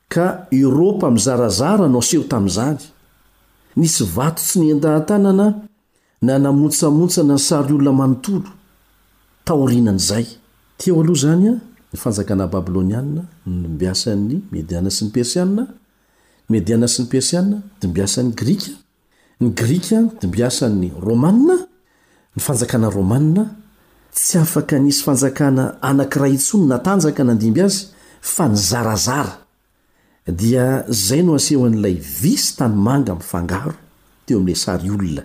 ka 0.09 0.47
eoropa 0.53 1.11
mi' 1.11 1.25
zarazara 1.27 1.87
no 1.89 2.01
seho 2.01 2.25
tamin'izary 2.33 2.85
nisy 3.77 4.05
vato 4.17 4.43
tsy 4.47 4.57
ny 4.61 4.69
en-tahantanana 4.75 5.47
nanamontsamotsana 6.27 7.35
ny 7.37 7.43
sary 7.49 7.73
olona 7.75 7.93
manontolo 8.01 8.49
taorianan'izay 9.47 10.27
teeo 10.79 11.01
aloha 11.03 11.21
zany 11.25 11.47
a 11.49 11.53
ny 11.91 11.97
fanjakana 12.03 12.45
babilôniaa 12.53 13.03
ny 13.03 13.23
mbiasany 13.75 14.35
mediana 14.53 14.91
sy 14.97 15.03
ny 15.07 15.11
persiaa 15.17 15.47
ny 15.57 15.63
mediana 16.53 16.87
sy 16.95 17.01
ny 17.03 17.09
persiana 17.13 17.57
dimbiasan'ny 17.81 18.31
grika 18.41 18.73
ny 19.43 19.49
grika 19.59 19.99
dimbiasany 20.23 20.87
rômana 21.07 21.57
ny 22.35 22.39
fanjakana 22.47 22.87
rômanna 22.91 23.45
tsy 24.15 24.39
afaka 24.39 24.77
nisy 24.79 25.03
fanjakana 25.05 25.65
anankira 25.89 26.29
itso 26.37 26.55
ny 26.61 26.65
natanjaka 26.71 27.23
nandimby 27.25 27.61
azy 27.69 27.83
fa 28.35 28.45
ny 28.51 28.57
zarazara 28.71 29.35
dia 30.41 30.67
zay 31.07 31.23
no 31.27 31.33
aseho 31.39 31.63
an'ilay 31.69 31.97
vy 32.19 32.33
sy 32.45 32.51
tanymanga 32.61 33.13
mifangaro 33.21 33.73
teo 34.29 34.39
ami'la 34.41 34.61
sary 34.65 34.89
olona 34.95 35.25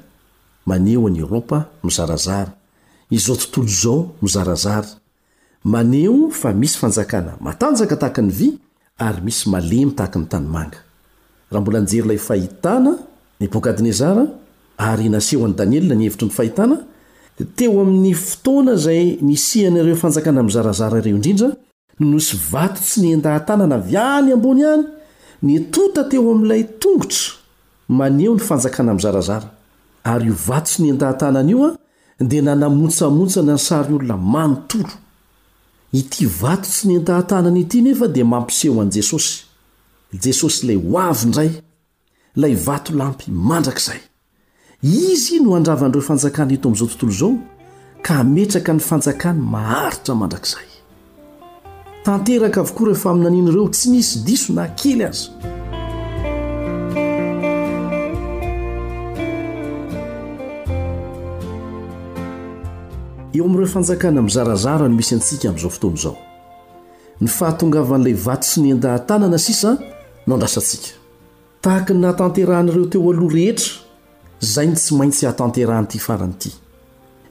maneo 0.70 1.02
an'y 1.08 1.20
eropa 1.26 1.58
mizarazara 1.84 2.52
izao 3.16 3.36
tontolo 3.36 3.68
izao 3.72 4.00
mizarazara 4.24 4.88
maneo 5.74 6.32
fa 6.40 6.50
misy 6.62 6.78
fanjakana 6.82 7.32
matanjaka 7.48 7.96
tahaka 8.02 8.22
ny 8.24 8.32
vy 8.40 8.48
ary 9.06 9.22
misy 9.26 9.50
malemy 9.54 9.92
tahaka 9.98 10.18
ny 10.20 10.28
tanymanga 10.32 10.80
raha 11.52 11.62
mbola 11.62 11.78
anjery 11.84 12.06
ilay 12.08 12.20
fahitana 12.28 12.92
ny 13.40 13.48
bokaadnezara 13.52 14.24
ary 14.80 15.10
naseho 15.12 15.44
any 15.46 15.58
daniela 15.60 15.92
ny 15.96 16.04
hevitry 16.08 16.28
ny 16.32 16.34
fahitana 16.34 16.78
teo 17.46 17.82
amin'ny 17.82 18.14
fotoana 18.14 18.76
zay 18.76 19.18
nisianareo 19.22 19.96
fanjakana 19.96 20.40
amy 20.40 20.52
zarazara 20.52 20.98
ireo 21.00 21.16
indrindra 21.16 21.50
nonosy 22.00 22.38
vato 22.52 22.82
tsy 22.82 23.02
nien-dahantanana 23.02 23.78
vy 23.78 23.96
any 23.98 24.32
ambony 24.34 24.64
any 24.66 24.84
nitota 25.42 26.04
teo 26.10 26.32
amiilay 26.32 26.64
tongotro 26.82 27.24
maneo 27.90 28.34
ny 28.36 28.40
fanjakana 28.40 28.92
amy 28.92 29.02
zarazara 29.02 29.50
ary 30.04 30.28
io 30.28 30.36
vato 30.48 30.66
tsy 30.66 30.82
niendahantanany 30.84 31.52
io 31.52 31.66
a 32.20 32.24
dia 32.24 32.42
nanamontsamontsa 32.42 33.42
na 33.42 33.54
ny 33.54 33.60
sary 33.60 33.94
olona 33.94 34.18
manontolo 34.18 34.94
ity 35.94 36.26
vato 36.26 36.68
tsy 36.70 36.88
niendahantanany 36.88 37.60
ity 37.62 37.82
nefa 37.82 38.08
dia 38.08 38.26
mampiseho 38.26 38.82
any 38.82 38.90
jesosy 38.92 39.44
jesosy 40.24 40.68
lay 40.68 40.78
ho 40.78 41.00
avyndray 41.00 41.52
lay 42.36 42.56
vato 42.56 42.94
lampy 42.94 43.30
mandrak'zay 43.32 44.00
izy 44.84 45.40
no 45.42 45.56
andravan'ireo 45.56 46.02
fanjakany 46.02 46.54
eto 46.54 46.68
amin'izao 46.70 46.88
tontolo 46.88 47.12
izao 47.12 47.32
ka 48.02 48.24
metraka 48.24 48.74
ny 48.74 48.80
fanjakany 48.80 49.40
maharitra 49.42 50.16
mandrakzay 50.16 50.68
tanteraka 52.06 52.62
avokoa 52.62 52.88
rehefa 52.88 53.10
aminanian'ireo 53.10 53.68
tsy 53.74 53.88
misy 53.90 54.24
diso 54.26 54.54
na 54.54 54.68
kely 54.76 55.02
azy 55.10 55.30
eo 63.34 63.46
amin'ireo 63.46 63.68
fanjakana 63.68 64.22
mi' 64.22 64.30
zarazara 64.30 64.88
no 64.88 64.96
misy 64.96 65.14
antsika 65.16 65.50
amn'izao 65.50 65.70
fotony 65.72 65.98
izao 65.98 66.16
ny 67.22 67.28
fahatongavan'ilay 67.28 68.14
vato 68.26 68.46
sy 68.46 68.62
ny 68.62 68.72
an-dahatanana 68.78 69.38
sisa 69.42 69.78
no 70.28 70.36
andrasantsika 70.38 70.90
tahakany 71.62 72.00
nahatanterahan'reo 72.06 72.86
teo 72.86 73.10
aloha 73.12 73.34
rehetra 73.34 73.87
zai 74.40 74.66
ny 74.70 74.76
tsy 74.78 74.94
maintsy 74.96 75.26
hatanterahanyity 75.26 76.00
faranyity 76.00 76.52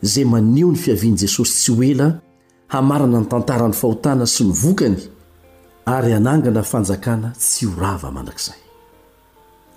zay 0.03 0.25
manio 0.25 0.69
ny 0.73 0.77
fiavian'i 0.79 1.19
jesosy 1.23 1.53
tsy 1.55 1.73
ho 1.73 1.83
ela 1.85 2.09
hamarana 2.69 3.21
ny 3.21 3.27
tantaran'ny 3.31 3.75
fahotana 3.75 4.27
sy 4.27 4.45
nyvokany 4.47 4.97
ary 5.87 6.13
anangana 6.13 6.63
fanjakana 6.63 7.33
tsy 7.39 7.67
horava 7.67 8.11
mandrakzay 8.11 8.59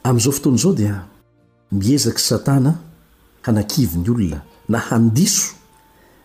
amin'izao 0.03 0.31
fotoana 0.33 0.57
izao 0.57 0.73
dia 0.73 1.05
miezaka 1.71 2.19
satana 2.19 2.79
hanakivo 3.45 3.99
ny 4.01 4.09
olona 4.09 4.41
na 4.69 4.77
handiso 4.89 5.53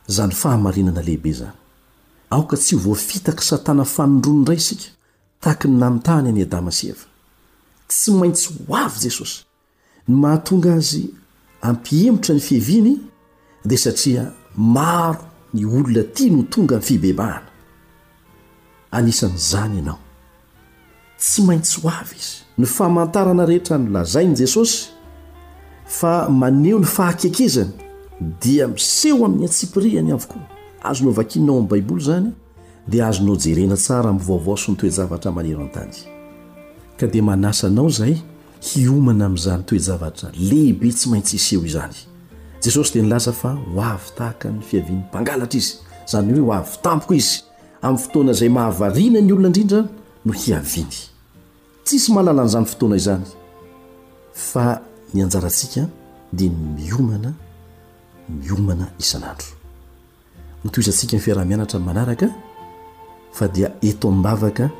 izany 0.08 0.32
fahamarinana 0.34 1.02
lehibe 1.02 1.30
izany 1.30 1.56
aoka 2.30 2.56
tsy 2.56 2.76
hovoafitaka 2.76 3.42
satana 3.42 3.84
fanondroan' 3.84 4.44
dray 4.44 4.56
isika 4.58 4.84
tahaka 5.40 5.68
ny 5.68 5.76
namintany 5.78 6.28
an'y 6.32 6.42
adama 6.48 6.72
sy 6.72 6.90
eva 6.96 7.04
tsy 7.88 8.10
maintsy 8.16 8.48
ho 8.68 8.76
avy 8.76 9.00
jesosy 9.04 9.43
ny 10.08 10.16
mahatonga 10.20 10.74
azy 10.78 11.08
ampiemotra 11.62 12.34
ny 12.36 12.40
fieviany 12.42 12.96
dia 13.64 13.78
satria 13.80 14.24
maro 14.56 15.24
ny 15.54 15.64
olona 15.66 16.02
tia 16.04 16.30
noo 16.32 16.42
tonga 16.44 16.76
min'n 16.76 16.86
fibebahana 16.88 17.46
anisan'izany 18.92 19.78
ianao 19.78 19.98
tsy 21.18 21.42
maintsy 21.44 21.80
ho 21.80 21.88
avy 21.88 22.16
izy 22.20 22.42
ny 22.60 22.66
famantarana 22.68 23.44
rehetra 23.48 23.78
nolazainy 23.78 24.34
jesosy 24.38 24.88
fa 25.86 26.28
maneho 26.28 26.78
ny 26.78 26.86
fahakekezany 26.88 27.72
dia 28.40 28.68
miseho 28.68 29.24
amin'ny 29.24 29.44
antsipiriany 29.48 30.12
avokoa 30.12 30.44
azonao 30.84 31.12
vakininao 31.16 31.56
amin'ny 31.56 31.70
baiboly 31.70 32.04
zany 32.04 32.28
dia 32.88 33.06
azonao 33.08 33.36
jerena 33.40 33.76
tsara 33.76 34.10
amin 34.12 34.22
vaovao 34.28 34.56
sy 34.60 34.68
ny 34.72 34.76
toejavatra 34.84 35.32
manero 35.32 35.62
an-tajy 35.64 36.04
ka 37.00 37.06
dia 37.08 37.22
manasanao 37.24 37.88
zay 37.88 38.16
hiomana 38.64 39.26
amin'izany 39.26 39.62
toejavatra 39.68 40.28
lehibe 40.50 40.88
tsy 40.92 41.08
maintsy 41.10 41.36
isy 41.36 41.50
eo 41.56 41.64
izany 41.70 41.94
jesosy 42.64 42.92
dia 42.92 43.02
ny 43.02 43.08
laza 43.12 43.32
fa 43.32 43.50
ho 43.54 43.80
avy 43.92 44.08
tahaka 44.16 44.48
ny 44.50 44.60
fiavian'ny 44.68 45.02
mpangalatra 45.10 45.58
izy 45.58 45.72
zany 46.10 46.32
hoe 46.32 46.44
ho 46.46 46.52
avy 46.52 46.76
tampoka 46.82 47.14
izy 47.14 47.34
amin'ny 47.82 48.02
fotoana 48.04 48.32
zay 48.32 48.48
mahavarina 48.48 49.20
ny 49.20 49.32
olona 49.32 49.48
indrindra 49.50 49.82
no 50.24 50.32
hiaviany 50.32 50.96
tsisy 51.84 52.08
mahalala 52.12 52.42
n'izany 52.44 52.64
fotoana 52.72 52.96
izany 52.96 53.24
fa 54.32 54.80
ny 55.14 55.22
anjarantsika 55.24 55.82
dia 56.32 56.50
miomana 56.50 57.32
miomana 58.28 58.86
isanandro 58.98 59.46
moto 60.64 60.80
izantsika 60.80 61.16
ny 61.16 61.20
fiaraha-mianatra 61.22 61.76
am 61.78 61.84
manaraka 61.84 62.26
fa 63.32 63.48
dia 63.48 63.68
eto 63.82 64.08
ami'bavaka 64.08 64.70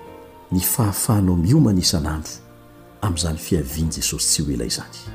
ny 0.53 0.61
fahafahanao 0.61 1.37
miomana 1.37 1.81
isan'andro 1.85 2.44
amn'zany 3.09 3.39
fiaviany 3.47 3.93
jesosy 4.01 4.27
tsy 4.33 4.43
ho 4.49 4.55
elayzany 4.57 5.15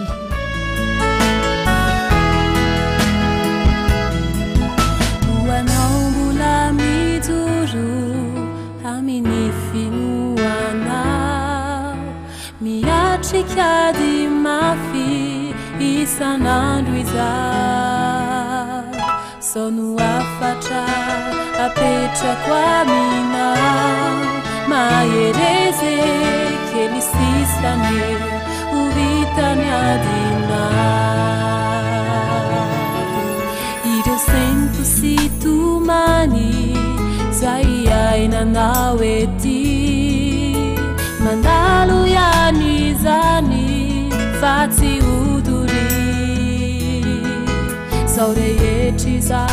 oreiecisa 48.27 49.45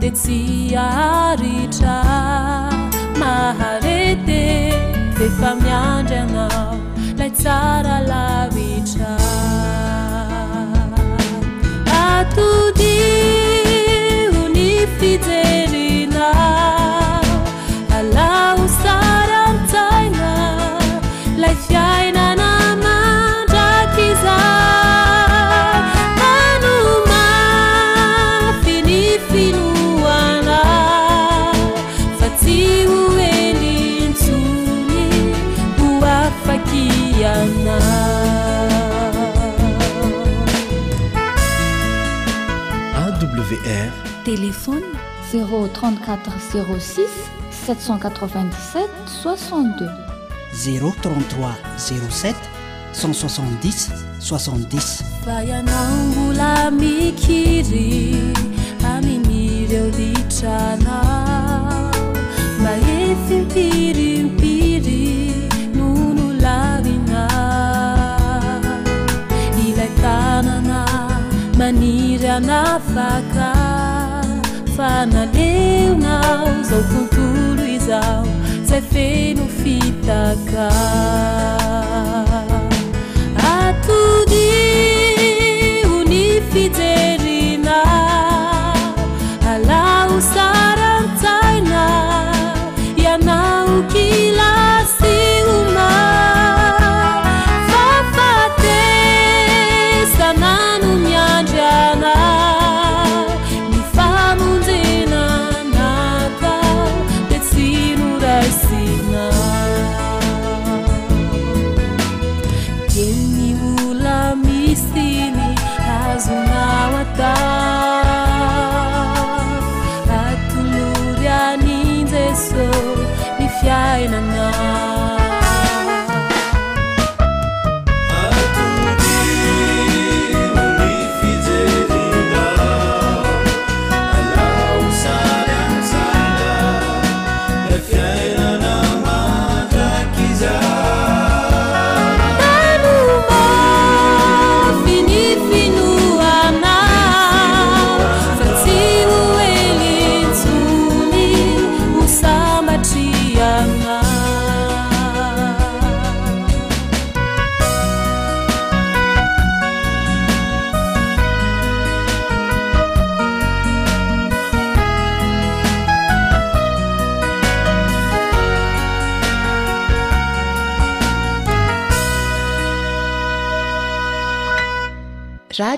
teziarica 0.00 1.96
maharete 3.18 4.72
te 5.16 5.26
famiagenga 5.40 6.46
lezara 7.18 7.96
lavicia 8.12 9.14
tu 12.34 12.67
téléfôny 44.24 44.82
03406787-62033 45.32 45.40
0716-6 52.94 53.88
fayanambola 55.24 56.70
mikiri 56.70 58.14
ami'ni 58.90 59.66
reo 59.70 59.86
vitrana 59.96 60.98
mahefi 62.62 63.38
pirimpiri 63.52 65.14
no 65.76 65.88
no 66.16 66.26
lavina 66.44 67.24
ilay 69.66 69.90
tanana 70.02 70.80
mani 71.58 71.97
nafaka 72.40 73.52
fanaleonao 74.76 76.46
zao 76.62 76.82
kokolo 76.90 77.64
izao 77.74 78.24
zay 78.68 78.80
feno 78.92 79.46
fitaka 79.62 80.68
atony 83.56 84.50
o 85.92 86.04
nifizena 86.10 87.17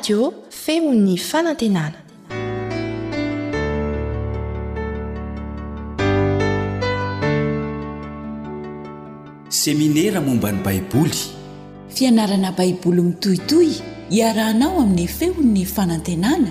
eo'ny 0.09 1.19
aa 1.37 1.93
seminera 9.51 10.21
mombany 10.21 10.59
baiboly 10.65 11.21
fianarana 11.97 12.51
baiboly 12.59 13.03
mitohitoy 13.09 13.71
iarahanao 14.19 14.73
amin'ny 14.85 15.07
feon'ny 15.17 15.65
fanantenana 15.77 16.51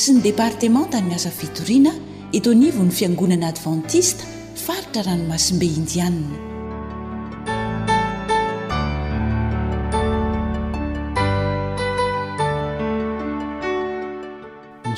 sy 0.00 0.10
ny 0.12 0.18
departeman 0.26 0.90
tany 0.90 1.12
asa 1.14 1.30
fitoriana 1.30 1.92
ito 2.32 2.50
nivon'ny 2.54 2.92
fiangonana 2.98 3.46
advantista 3.54 4.24
faritra 4.64 5.02
rano 5.06 5.24
masimbe 5.30 5.66
indianina 5.78 6.47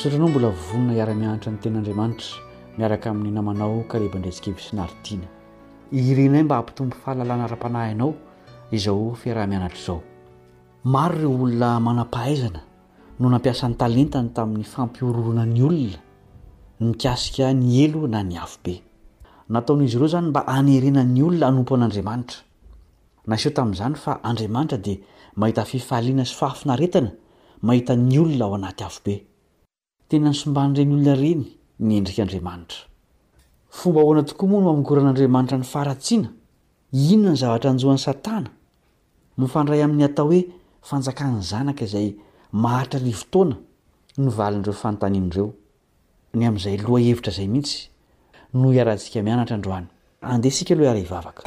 ombola 0.06 0.50
nnaiara-iatranytenaadma 0.76 2.08
mpi 2.08 2.80
haa-aro 9.04 10.02
reoolona 11.20 11.80
manapahaizana 11.80 12.60
no 13.20 13.28
nampiasan'ny 13.28 13.76
talentany 13.76 14.28
tamin'ny 14.34 14.64
fampiorornany 14.74 15.62
olona 15.68 15.98
mikasika 16.80 17.52
ny 17.52 17.72
elo 17.84 18.06
na 18.08 18.22
ny 18.24 18.36
afobe 18.44 18.74
natao'izy 19.52 19.98
reo 19.98 20.08
zany 20.14 20.26
mba 20.30 20.40
anerenan'ny 20.58 21.22
olona 21.22 21.46
anompo 21.52 21.74
an'andriamanitranaso 21.76 23.48
tami'zany 23.58 23.94
fa 24.04 24.12
andriamanitra 24.30 24.78
de 24.86 24.94
mahita 25.40 25.64
fifaaliana 25.72 26.24
sy 26.24 26.34
faafinaretana 26.40 27.10
mahita 27.66 27.92
ny 27.96 28.16
olona 28.24 28.44
ao 28.46 28.54
anatyaobe 28.54 29.24
tena 30.10 30.32
ny 30.32 30.36
somban' 30.36 30.74
ireny 30.74 30.92
olona 30.96 31.12
ireny 31.16 31.44
ny 31.86 31.94
endrikaandriamanitra 32.00 32.80
fomba 33.80 34.02
hoana 34.02 34.24
tokoa 34.26 34.48
moa 34.50 34.60
no 34.64 34.70
mamogoran'andriamanitra 34.72 35.58
ny 35.60 35.68
fahratsiana 35.72 36.30
inona 37.12 37.32
ny 37.36 37.42
zavatra 37.44 37.68
anjoan'ny 37.74 38.02
satana 38.06 38.50
mifandray 39.40 39.80
amin'ny 39.86 40.04
hatao 40.08 40.26
hoe 40.32 40.42
fanjakany 40.90 41.36
zanaka 41.52 41.86
izay 41.86 42.08
mahatra 42.64 42.98
rivotaoana 43.06 43.56
nyvalin'ireo 44.24 44.76
fanontanian'ireo 44.82 45.48
ny 46.36 46.42
amin'izay 46.48 46.76
lohahevitra 46.84 47.30
izay 47.34 47.48
mihitsy 47.54 47.78
no 48.58 48.74
iarantsika 48.76 49.22
mianatra 49.28 49.54
androany 49.58 49.86
andehasika 50.32 50.72
aloha 50.74 50.90
iara 50.90 51.06
ivavaka 51.06 51.42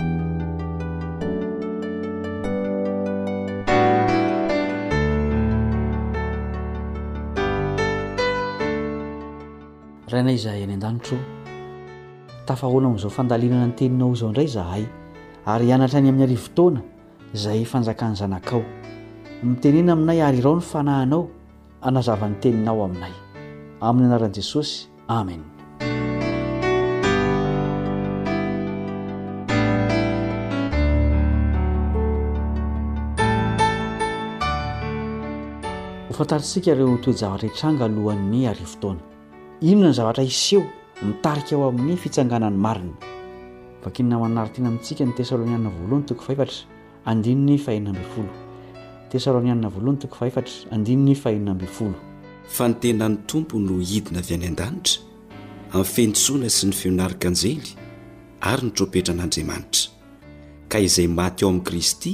rainay 10.13 10.35
izaay 10.37 10.61
any 10.65 10.75
an-danitra 10.77 11.17
tafahoana 12.49 12.89
mi'izao 12.93 13.09
fandalinana 13.15 13.65
ny 13.69 13.75
teninao 13.79 14.11
izao 14.17 14.27
indray 14.31 14.49
zahay 14.55 14.83
ary 15.53 15.71
anatra 15.75 15.99
ny 16.01 16.09
amin'ny 16.11 16.25
arivotaoana 16.27 16.81
izay 17.35 17.61
fanjakany 17.71 18.15
zanakao 18.21 18.61
mitenena 19.49 19.91
aminay 19.97 20.19
ary 20.27 20.37
irao 20.43 20.55
ny 20.55 20.61
fanahinao 20.71 21.23
anazavan'ny 21.89 22.35
teninao 22.43 22.79
aminay 22.87 23.15
aminy 23.81 24.05
anarani 24.07 24.35
jesosy 24.37 24.85
amen 25.07 25.41
hofantaritsika 36.09 36.71
reo 36.79 36.91
toejavatra 37.07 37.47
itranga 37.53 37.83
alohan'ny 37.89 38.41
arivotoana 38.53 39.11
inona 39.61 39.87
ny 39.89 39.93
zavatra 39.93 40.23
iseo 40.23 40.63
nitarika 41.03 41.55
ao 41.55 41.67
amin'ny 41.69 41.97
fitsanganany 41.97 42.57
marina 42.57 42.93
vakinna 43.83 44.15
anaritina 44.25 44.67
amintsika 44.69 45.03
ny 45.05 45.13
tesalonia 45.15 45.59
e 51.61 51.65
fa 52.53 52.65
ny 52.67 52.73
tenany 52.79 53.17
tompo 53.27 53.59
no 53.59 53.79
hidina 53.79 54.19
avy 54.19 54.33
any 54.35 54.45
an-danitra 54.51 55.01
ainy 55.73 55.85
fenontsoana 55.93 56.49
sy 56.49 56.65
ny 56.69 56.73
fionarikaanjely 56.79 57.65
ary 58.51 58.61
nytropetra 58.67 59.11
an'andriamanitra 59.15 59.89
ka 60.69 60.77
izay 60.87 61.07
maty 61.19 61.45
eo 61.45 61.49
amin'i 61.49 61.63
kristy 61.67 62.13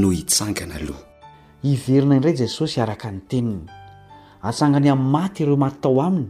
no 0.00 0.08
hitsangana 0.16 0.74
alohaiverina 0.80 2.14
indray 2.16 2.34
jesosy 2.40 2.76
araka 2.80 3.08
ny 3.12 3.18
tennyatsanganyami'nmaty 3.30 5.42
ireomattaoany 5.44 6.22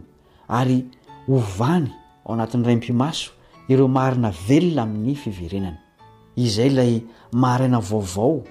ary 0.47 0.85
ovany 1.29 1.89
ao 2.25 2.33
anatin'nyiray 2.33 2.75
mpimaso 2.75 3.31
ireo 3.69 3.87
marina 3.97 4.29
velona 4.47 4.81
amin'ny 4.85 5.15
fiverenany 5.23 5.77
izay 6.45 6.69
lay 6.77 6.93
maraina 7.43 7.79
vaovao 7.89 8.43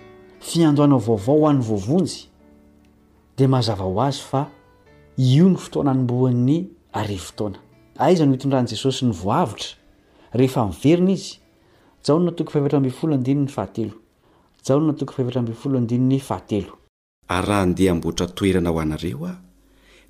fiandoana 0.48 0.96
vaovao 1.06 1.38
ho 1.40 1.46
an'ny 1.50 1.62
voavonjy 1.68 2.18
de 3.38 3.44
mazava 3.52 3.84
ho 3.88 3.94
azy 4.08 4.22
fa 4.30 4.42
io 5.34 5.46
ny 5.52 5.56
fotoana 5.62 5.90
anymboan'ny 5.94 6.56
ari 6.98 7.16
fotoana 7.26 7.58
aizany 8.04 8.32
hitondrani 8.34 8.68
jesosy 8.72 9.02
ny 9.08 9.12
voavitra 9.24 9.70
rehefa 10.38 10.60
inverina 10.70 11.10
izy 11.18 11.32
jaona 12.06 12.30
toko 12.38 12.50
fahvatraabfolo 12.54 13.12
andininy 13.18 13.48
fahatelo 13.56 13.94
jaona 14.66 14.92
toko 14.98 15.12
fatrambfolo 15.18 15.74
andinony 15.82 16.18
fahatelo 16.28 16.72
ary 17.34 17.46
raha 17.48 17.62
andeha 17.66 17.92
amboatra 17.94 18.26
toerana 18.38 18.70
ho 18.74 18.78
anareo 18.84 19.22
a 19.30 19.40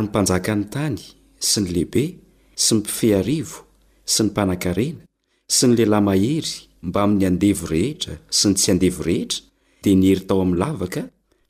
ny 0.00 0.08
panjaka 0.12 0.54
ny 0.60 0.64
tany 0.74 0.98
si 1.40 1.60
ny 1.64 1.68
lehibe 1.72 2.02
sy 2.60 2.74
ny 2.76 2.80
pifey 2.84 3.12
arivo 3.18 3.58
sy 4.04 4.22
ny 4.26 4.30
mpanan-karena 4.30 5.00
si 5.48 5.64
ny 5.66 5.74
lelay 5.78 6.00
mahery 6.08 6.54
mbaami'ny 6.88 7.24
andevo 7.30 7.66
rehetra 7.72 8.14
siny 8.40 8.54
tsy 8.60 8.70
andevo 8.76 9.02
rehetra 9.08 9.40
dia 9.82 9.94
nihery 10.00 10.26
tao 10.28 10.40
ami 10.44 10.56
lavaka 10.62 11.02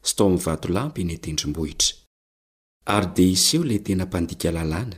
sy 0.06 0.12
tao 0.16 0.26
am 0.30 0.36
vato 0.46 0.68
lampy 0.76 1.02
ny 1.06 1.12
etendrimbohitra 1.18 1.90
ary 2.96 3.08
de 3.16 3.24
isio 3.34 3.60
le 3.70 3.76
tena 3.86 4.04
mpandika 4.06 4.48
lalàna 4.56 4.96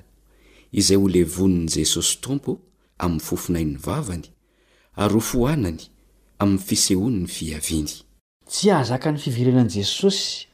izay 0.81 0.99
olevonony 1.07 1.71
jesosy 1.77 2.13
tompo 2.25 2.51
am'ny 3.05 3.21
fofinain'ny 3.27 3.77
vavany 3.87 4.27
aryofoanany 5.03 5.81
am'ny 6.43 6.59
fisehoniny 6.69 7.27
fiaviny 7.37 7.95
tsy 8.51 8.71
hahazaka 8.71 9.11
ny 9.13 9.19
fiverenan' 9.25 9.73
jesosy 9.77 10.47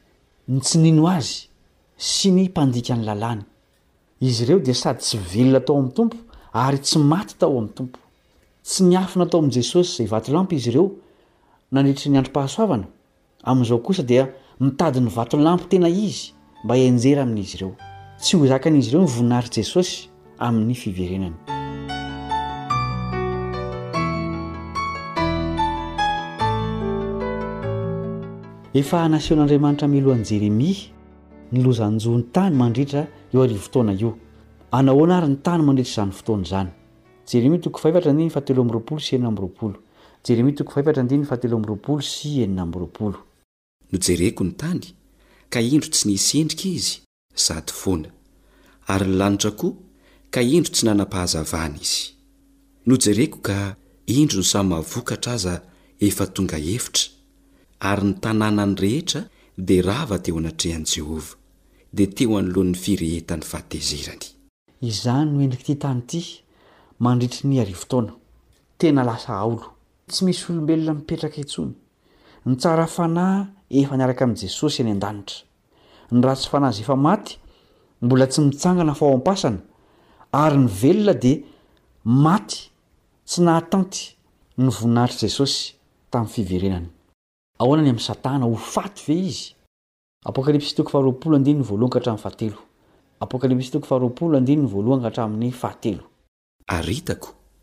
nytsinino 0.55 1.05
azy 1.13 1.33
sy 2.11 2.31
ny 2.33 2.41
impandika 2.47 2.97
ny 2.97 3.05
lalàny 3.09 3.43
izy 4.29 4.47
ireo 4.47 4.59
dia 4.65 4.75
sady 4.77 5.03
tsy 5.05 5.21
velona 5.33 5.61
tao 5.61 5.77
amin'ny 5.77 5.93
tompo 5.99 6.17
ary 6.65 6.81
tsy 6.85 7.01
maty 7.11 7.37
tao 7.41 7.53
amn'ny 7.59 7.75
tompo 7.77 7.99
tsy 8.65 8.89
niafina 8.89 9.27
atao 9.29 9.43
amn' 9.43 9.53
jesosy 9.59 9.95
zay 10.01 10.09
vatolampo 10.15 10.57
izy 10.57 10.71
ireo 10.73 10.87
nandritry 11.71 12.09
ny 12.11 12.17
andro-pahasoavana 12.23 12.87
amn'izao 13.45 13.83
kosa 13.85 14.03
dia 14.03 14.25
mitadiny 14.59 15.09
vatolampo 15.17 15.69
tena 15.69 15.89
izy 15.89 16.33
mba 16.65 16.75
enjera 16.89 17.21
amin'izy 17.27 17.55
ireo 17.61 17.75
tsy 18.21 18.41
ho 18.41 18.43
zakan'izy 18.51 18.89
ireo 18.91 19.05
ny 19.05 19.13
voninary 19.19 19.53
jesosy 19.59 20.09
amin'ny 20.39 20.75
fiverenany 20.75 21.58
efa 28.73 29.07
nasion'andriamanitra 29.09 29.87
milohany 29.87 30.23
jeremia 30.23 30.75
nilozanjony 31.51 32.23
tany 32.33 32.55
mandritra 32.55 33.01
eo 33.33 33.41
ari 33.43 33.55
fotoana 33.57 33.93
io 34.01 34.11
anahoana 34.71 35.17
ary 35.17 35.27
ny 35.27 35.35
tany 35.45 35.63
mandritra 35.63 35.95
zany 35.97 36.11
fotoana 36.17 36.43
zany 36.51 36.69
jeremia 37.25 37.59
no 43.91 43.97
jereko 44.07 44.43
ny 44.43 44.51
tany 44.57 44.81
ka 45.49 45.61
indro 45.61 45.89
tsy 45.89 46.05
nisendrika 46.09 46.65
izy 46.69 47.01
sady 47.35 47.73
foana 47.73 48.09
ary 48.87 49.05
nylanitra 49.09 49.51
koa 49.51 49.73
ka 50.29 50.41
indro 50.41 50.71
tsy 50.71 50.85
nanapahazavany 50.85 51.77
izy 51.81 52.13
nojereko 52.85 53.37
ka 53.41 53.75
indro 54.05 54.37
no 54.37 54.43
samavokatra 54.43 55.33
aza 55.33 55.61
efa 55.99 56.27
tonga 56.27 56.57
efitra 56.57 57.18
ary 57.87 58.05
ny 58.09 58.13
tanàna 58.23 58.63
ny 58.67 58.75
rehetra 58.81 59.21
de 59.67 59.77
rah 59.87 60.03
va 60.09 60.17
teo 60.23 60.37
anatrehan' 60.39 60.87
jehova 60.93 61.35
de 61.97 62.05
teo 62.17 62.31
anolohan'ny 62.39 62.75
firehetany 62.83 63.43
fahatezerany 63.51 64.23
izany 64.89 65.27
noendriky 65.33 65.73
ty 65.75 65.81
tany 65.83 65.99
ity 66.03 66.21
mandritry 67.03 67.45
ny 67.49 67.57
ari 67.63 67.73
votaona 67.81 68.13
tena 68.79 69.01
lasa 69.09 69.29
aolo 69.41 69.65
tsy 70.11 70.19
misy 70.25 70.43
olombelona 70.49 70.93
mipetraka 70.97 71.37
intsony 71.43 71.73
ny 72.47 72.53
tsara 72.61 72.85
fanay 72.95 73.39
efa 73.79 73.93
niaraka 73.97 74.21
amin'i 74.25 74.41
jesosy 74.43 74.77
any 74.83 74.91
an-danitra 74.95 75.39
ny 76.13 76.19
ratsy 76.27 76.47
fanahazay 76.51 76.83
efa 76.85 76.95
maty 77.07 77.33
mbola 78.05 78.25
tsy 78.31 78.39
mitsangana 78.47 78.93
fa 78.99 79.05
ao 79.05 79.13
ampasana 79.19 79.59
ary 80.43 80.57
ny 80.63 80.69
velona 80.81 81.13
de 81.23 81.33
maty 82.25 82.59
tsy 83.29 83.39
nahatanty 83.47 83.99
ny 84.63 84.67
voninahitr' 84.77 85.23
jesosy 85.27 85.59
tamin'ny 86.11 86.33
fiverenany 86.35 86.89
aritako 87.61 88.49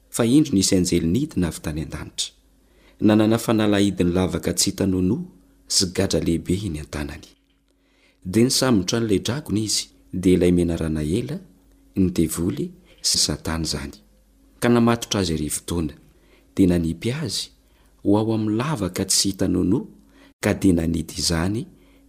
fa 0.08 0.24
indro 0.26 0.54
nisy 0.54 0.74
anjeli 0.74 1.06
nidy 1.06 1.36
na 1.40 1.46
avy 1.48 1.60
tany 1.64 1.80
an-danitra 1.80 2.30
nanana 3.08 3.38
fanalahidiny 3.46 4.12
lavaka 4.16 4.50
tsy 4.58 4.70
hitanono 4.70 5.16
sygadra 5.76 6.20
lehibe 6.26 6.54
iny 6.66 6.78
an-tanany 6.84 7.26
dia 8.30 8.44
nisamytro 8.44 8.94
any 8.98 9.06
lay 9.10 9.18
dragony 9.26 9.60
izy 9.68 9.84
dia 10.20 10.32
ilay 10.36 10.52
menarana 10.60 11.02
ela 11.18 11.36
nitevoly 12.02 12.66
sy 13.08 13.16
satana 13.26 13.64
zany 13.72 13.92
ka 14.60 14.68
namatohtra 14.68 15.18
azy 15.22 15.34
ryvotona 15.42 15.92
dia 16.56 16.66
nanipy 16.72 17.10
azy 17.24 17.46
ho 18.06 18.16
ao 18.18 18.32
ami 18.34 18.54
lavaka 18.56 19.04
tsy 19.04 19.28
hitanono 19.30 19.78
ka 20.42 20.50
di 20.60 20.70
nanidy 20.72 21.14
izany 21.20 21.60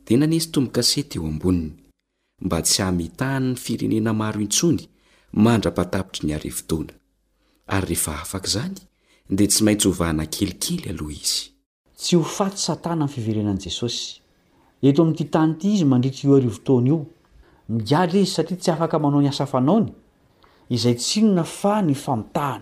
dia 0.05 0.17
nanisy 0.17 0.49
tombokase 0.53 1.01
ty 1.09 1.17
eo 1.17 1.25
amboniny 1.27 1.73
mba 2.45 2.57
tsy 2.61 2.79
amyitahny 2.85 3.49
ny 3.49 3.55
firenena 3.55 4.13
maro 4.21 4.39
intsony 4.45 4.83
mandrapatapitry 5.43 6.23
ny 6.27 6.33
arivotona 6.37 6.93
ary 7.73 7.85
rehefa 7.87 8.13
afaka 8.25 8.47
zany 8.53 8.75
dea 9.35 9.47
tsy 9.51 9.61
maintsy 9.65 9.87
ho 9.87 9.93
vana 10.01 10.25
kelikely 10.33 10.85
aloha 10.89 11.11
izy 11.17 11.43
tsy 11.97 12.15
hofaty 12.21 12.57
satana 12.65 13.05
my 13.07 13.11
fiverenan' 13.15 13.59
jesosy 13.63 14.21
et 14.87 14.99
amty 14.99 15.25
tany 15.33 15.51
ty 15.59 15.67
izy 15.75 15.85
mandriy 15.91 16.13
io 16.23 16.37
atn 16.37 16.87
io 16.91 16.97
migiadra 17.73 18.19
izy 18.21 18.31
satria 18.37 18.57
tsy 18.61 18.71
afaka 18.71 18.99
manao 19.03 19.21
niasafanaony 19.21 19.89
izay 20.75 20.95
tsinona 21.01 21.43
fa 21.59 21.73
nyfataha 21.81 22.59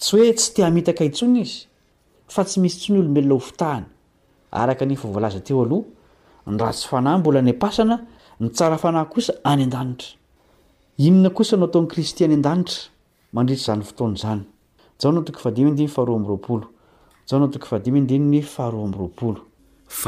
tsy 0.00 0.12
oe 0.16 0.30
tsy 0.32 0.64
thtaka 0.80 1.04
itsy 1.10 1.26
iz 1.44 1.52
fa 2.32 2.40
tsy 2.44 2.58
misy 2.60 2.76
tsy 2.80 2.92
ny 2.92 2.98
olombelona 3.00 3.34
hovitahany 3.34 3.86
araka 4.60 4.84
nyy 4.86 4.98
vovoalaza 5.00 5.40
teo 5.46 5.62
aloha 5.64 6.50
nra 6.52 6.70
tsy 6.72 6.84
fanahy 6.90 7.18
mbola 7.20 7.40
ny 7.42 7.50
apasana 7.54 7.96
ny 8.40 8.48
tsara 8.50 8.76
fanahy 8.78 9.08
kosa 9.12 9.32
any 9.44 9.62
andanitra 9.64 10.08
inona 10.98 11.28
osano 11.40 11.64
ataony 11.68 11.86
kristy 11.92 12.24
any 12.24 12.36
a-danitra 12.40 12.82
mandrita 13.34 13.64
zany 13.66 13.84
foton'zanyooa 13.90 15.10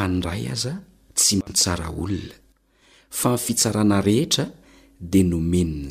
nray 0.08 0.42
aza 0.52 0.72
tsy 1.14 1.34
tsaa 1.52 1.90
on 2.02 2.12
a 3.24 3.36
fitsna 3.46 3.98
ehetra 4.12 4.44
de 5.12 5.20
nomenny 5.22 5.88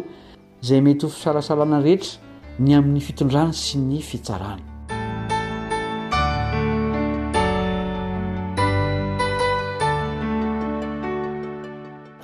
izay 0.64 0.80
mety 0.86 1.04
hofisarasalana 1.10 1.82
rehetra 1.84 2.20
ny 2.64 2.72
amin'ny 2.80 3.02
fitondrana 3.08 3.54
sy 3.64 3.78
ny 3.90 4.00
fitsarana 4.00 4.64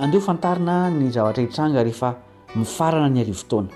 andeo 0.03 0.21
fantarina 0.29 0.77
ny 0.95 1.11
zavatrahitranga 1.17 1.83
rehefa 1.89 2.13
mifarana 2.55 3.09
ny 3.15 3.19
ari 3.25 3.35
votaoana 3.41 3.75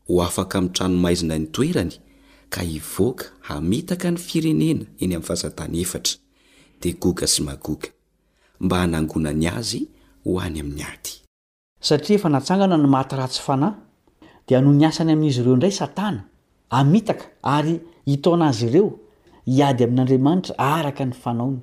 ho 0.07 0.21
afaka 0.21 0.57
amy 0.57 0.69
trano 0.75 0.97
maizina 1.03 1.37
nytoerany 1.39 1.93
ka 2.53 2.61
hivoaka 2.61 3.25
hamitaka 3.47 4.07
ny 4.11 4.17
firenena 4.27 4.85
eny 5.01 5.15
am 5.15 5.21
fahasatany 5.27 5.75
efatra 5.85 6.15
dea 6.81 6.95
goka 7.03 7.25
sy 7.33 7.39
magoka 7.47 7.87
mba 8.63 8.75
hanangonany 8.83 9.47
azy 9.59 9.81
ho 10.25 10.39
any 10.45 10.59
aminy 10.63 10.83
aty 10.93 11.13
satria 11.87 12.17
efa 12.19 12.29
natsangana 12.33 12.77
ny 12.83 12.87
maty 12.95 13.15
ratsy 13.19 13.41
fanahy 13.47 13.73
dia 14.47 14.59
noniasany 14.65 15.11
amin'izy 15.15 15.39
ireo 15.43 15.55
ndray 15.55 15.71
satana 15.81 16.21
amitaka 16.79 17.25
ary 17.55 17.75
hitaona 18.09 18.45
azy 18.51 18.65
ireo 18.69 18.89
hiady 19.51 19.83
amin'andriamanitra 19.87 20.53
araka 20.73 21.03
ny 21.09 21.13
fanaony 21.23 21.59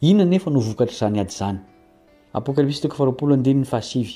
inona 0.00 0.24
nefa 0.24 0.50
no 0.50 0.60
vokatra 0.60 0.94
izany 0.96 1.20
ady 1.20 1.32
zany 1.38 1.58
apokalipsy 2.38 2.80
toko 2.82 2.96
faroapolo 2.96 3.32
andinny 3.38 3.64
fahasivy 3.72 4.14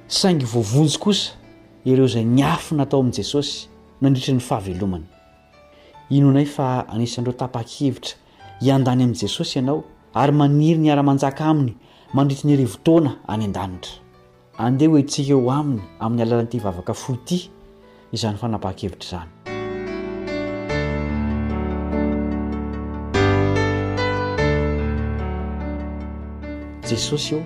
saingy 0.09 0.45
voavonjy 0.47 0.99
kosa 0.99 1.42
ireo 1.85 2.07
zay 2.07 2.25
ni 2.25 2.43
afina 2.43 2.83
atao 2.83 3.01
amin'i 3.01 3.17
jesosy 3.17 3.67
no 4.01 4.07
andritran'ny 4.07 4.41
fahavelomany 4.49 5.03
inonay 6.11 6.47
fa 6.47 6.87
anisandreo 6.89 7.35
tapa-kevitra 7.35 8.15
ian-dany 8.63 9.03
amin'i 9.03 9.19
jesosy 9.19 9.59
ianao 9.59 9.85
ary 10.15 10.33
maniry 10.33 10.79
ny 10.79 10.91
ara-manjaka 10.93 11.45
aminy 11.45 11.75
mandritri 12.15 12.47
ny 12.47 12.55
arivotaona 12.55 13.13
any 13.29 13.45
an-danitra 13.49 13.93
andeha 14.65 14.91
hoentsika 14.93 15.33
eo 15.35 15.51
aminy 15.51 15.83
amin'ny 16.05 16.23
alalanyity 16.23 16.59
vavaka 16.59 16.95
fo 16.95 17.17
ty 17.27 17.51
izany 18.13 18.37
fanapa-kevitra 18.37 19.07
izany 19.09 19.31
jesosy 26.89 27.35
eo 27.35 27.43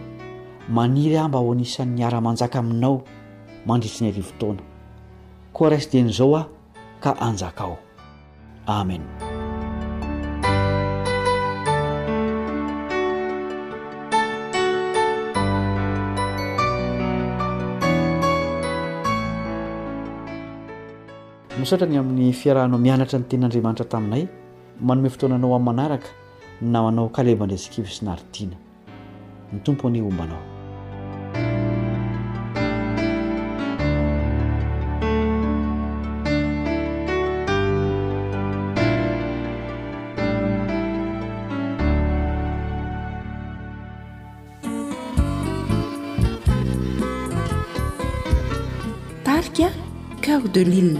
maniry 0.68 1.16
ah 1.18 1.28
mba 1.28 1.39
ho 1.39 1.53
anisan'ny 1.53 2.05
ara-manjaka 2.05 2.59
aminao 2.59 3.01
mandritsiny 3.67 4.09
avy 4.09 4.23
fotoana 4.23 4.62
koa 5.53 5.69
raisyten' 5.69 6.09
izao 6.09 6.37
ao 6.37 6.45
ka 7.01 7.14
anjakao 7.21 7.77
amen 8.67 9.03
misaotrany 21.59 21.99
amin'ny 22.01 22.33
fiarahanao 22.33 22.79
mianatra 22.79 23.19
nytenandriamanitra 23.19 23.89
taminay 23.91 24.23
manome 24.87 25.11
fotonanao 25.11 25.55
amin'ny 25.57 25.67
manaraka 25.69 26.07
namanao 26.62 27.09
kale 27.09 27.35
bandrasikaivy 27.37 27.91
sy 27.97 28.05
naritiana 28.05 28.57
ny 29.53 29.59
tompo 29.62 29.89
any 29.89 30.01
ombanao 30.03 30.56
audeline 50.35 50.99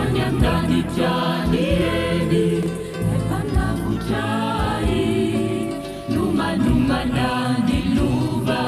anyandanichanieli 0.00 2.46
lepanakuchai 3.04 5.04
numanuma 6.14 7.00
na 7.04 7.58
niluba 7.68 8.60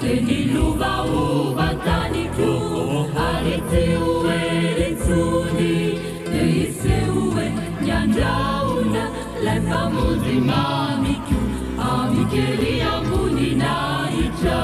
teniluba 0.00 0.90
ubatanikuo 1.04 3.08
haleteue 3.14 4.38
ezuni 4.90 5.74
eiseuwe 6.42 7.44
yandaula 7.88 9.04
lekamudimanicyu 9.44 11.40
avikeliakuninaicha 11.94 14.58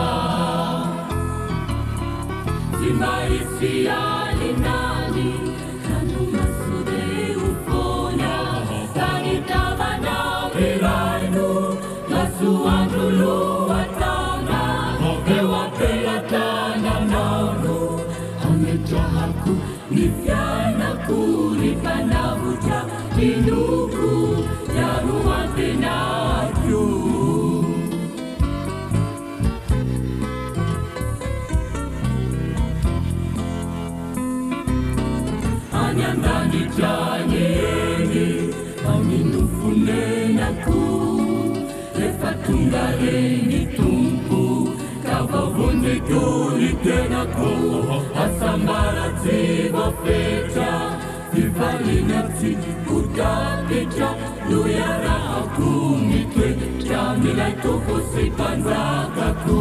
فيي 3.61 3.89
enitubu 43.07 44.71
tavavonzeku 45.05 46.25
itenako 46.71 47.51
asamara 48.25 49.07
tze 49.23 49.41
ba 49.75 49.87
feta 50.03 50.71
ivalinatsi 51.43 52.51
kutapeta 52.87 54.09
loyara 54.51 55.17
atumitwe 55.41 56.47
tamelaitokosebandagaku 56.89 59.61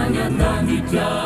anyandamija 0.00 1.25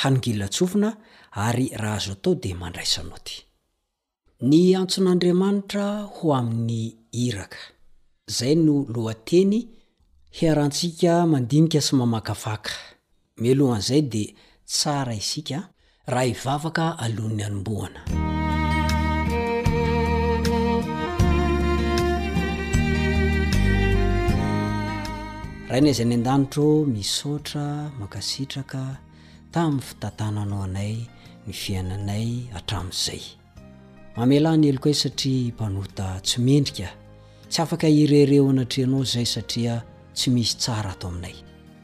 hanigilla 0.00 0.46
tsofina 0.52 0.90
ary 1.44 1.66
raha 1.82 1.94
azo 1.98 2.12
atao 2.16 2.34
dea 2.42 2.56
mandraisanao 2.62 3.18
ty 3.26 3.36
ny 4.50 4.56
antson'andriamanitra 4.80 5.86
ho 6.14 6.24
amin'ny 6.40 6.84
iraka 7.24 7.60
zay 8.38 8.54
no 8.66 8.74
lohateny 8.94 9.58
hiarantsika 10.38 11.12
mandinika 11.32 11.80
sy 11.86 11.92
mamakafaka 11.98 12.72
melohany 13.42 13.80
izay 13.84 14.02
dea 14.14 14.34
tsara 14.70 15.14
isika 15.22 15.58
raha 16.12 16.28
hivavaka 16.30 16.84
alohan'ny 17.04 17.42
anomboana 17.48 18.00
rahainayizy 25.70 26.02
any 26.04 26.14
an-danitro 26.18 26.66
misotra 26.94 27.64
makasitraka 28.00 28.80
tami'ny 29.52 29.80
fitantananao 29.82 30.62
anay 30.64 30.94
ny 31.46 31.52
fiainanay 31.52 32.28
atramin'izay 32.58 33.22
mamela 34.16 34.56
ny 34.56 34.68
elo 34.70 34.78
ka 34.80 34.90
e 34.90 34.94
satria 34.94 35.52
mpanota 35.52 36.20
tsy 36.24 36.38
mendrikaa 36.40 36.92
tsy 37.50 37.62
afaka 37.62 37.86
ireireo 37.88 38.48
anatrehanao 38.50 39.04
zay 39.04 39.24
satria 39.26 39.82
tsy 40.16 40.30
misy 40.30 40.56
tsara 40.56 40.90
ato 40.90 41.08
aminay 41.08 41.34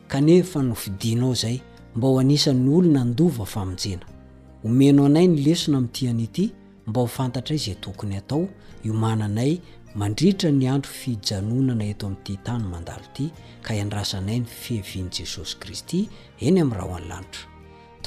kanefa 0.08 0.62
nofidinao 0.62 1.34
zay 1.34 1.60
mba 1.96 2.08
ho 2.08 2.18
anisan'ny 2.20 2.68
olo 2.74 2.88
na 2.92 3.00
andova 3.04 3.44
famonjena 3.46 4.06
omenao 4.64 5.04
anay 5.06 5.28
ny 5.28 5.36
lesona 5.42 5.78
ami'ti 5.78 6.08
any 6.08 6.24
ity 6.24 6.52
mba 6.88 7.00
ho 7.00 7.06
fantatra 7.06 7.56
y 7.56 7.58
zay 7.58 7.74
tokony 7.80 8.16
atao 8.16 8.48
iomananay 8.84 9.58
mandriitra 9.94 10.50
ny 10.52 10.68
andro 10.68 10.88
fijanonana 10.92 11.84
eto 11.84 12.06
amin''ity 12.06 12.34
tany 12.44 12.64
mandalo 12.64 13.04
ity 13.12 13.26
ka 13.64 13.74
hiandrasanay 13.76 14.40
ny 14.40 14.46
fihevian' 14.46 15.10
jesosy 15.12 15.56
kristy 15.60 16.08
eny 16.40 16.60
ami'y 16.64 16.72
raha 16.76 16.88
o 16.88 16.96
anylanitro 16.96 17.47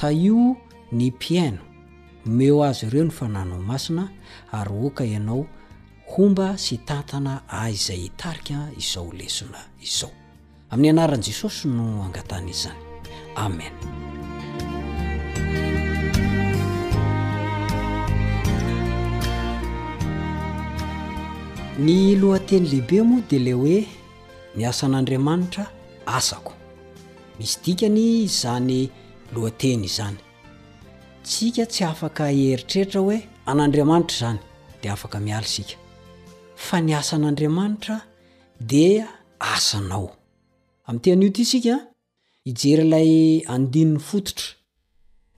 taio 0.02 0.56
ny 0.92 1.12
piano 1.14 1.62
meo 2.26 2.64
azy 2.66 2.86
ireo 2.86 3.04
ny 3.04 3.10
fanana 3.10 3.56
masina 3.58 4.08
ary 4.52 4.76
oka 4.86 5.04
ianao 5.06 5.46
homba 6.10 6.58
sy 6.58 6.76
tantana 6.84 7.42
a 7.48 7.70
izay 7.70 8.10
tarika 8.18 8.58
izao 8.78 9.06
lesona 9.14 9.62
izao 9.80 10.10
amin'ny 10.70 10.90
anaran'i 10.90 11.22
jesosy 11.22 11.68
no 11.70 12.02
angatana 12.02 12.50
izzany 12.50 12.80
amen 13.36 13.74
ny 21.84 22.16
lohateny 22.18 22.66
lehibe 22.68 23.02
moa 23.04 23.22
de 23.30 23.38
le 23.38 23.52
hoe 23.52 23.86
miasan'andriamanitra 24.56 25.70
asako 26.06 26.52
misy 27.38 27.56
dikany 27.64 28.26
zany 28.26 28.80
lohateny 29.34 29.84
izany 29.86 30.16
sik 31.30 31.56
tsy 31.70 31.82
afaka 31.90 32.24
eritreritra 32.46 33.00
hoe 33.04 33.18
an'andriamanitra 33.50 34.16
zany 34.22 34.38
d 34.82 34.86
afaka 34.94 35.18
mial 35.26 35.44
sik 35.54 35.68
n 36.80 36.86
asaan'andriamanitra 37.00 37.96
d 38.60 38.72
asanao 39.54 40.08
tio 41.02 41.30
ty 41.36 41.44
sika 41.44 41.74
ijerylay 42.50 43.12
andinny 43.54 43.98
fototra 44.08 44.46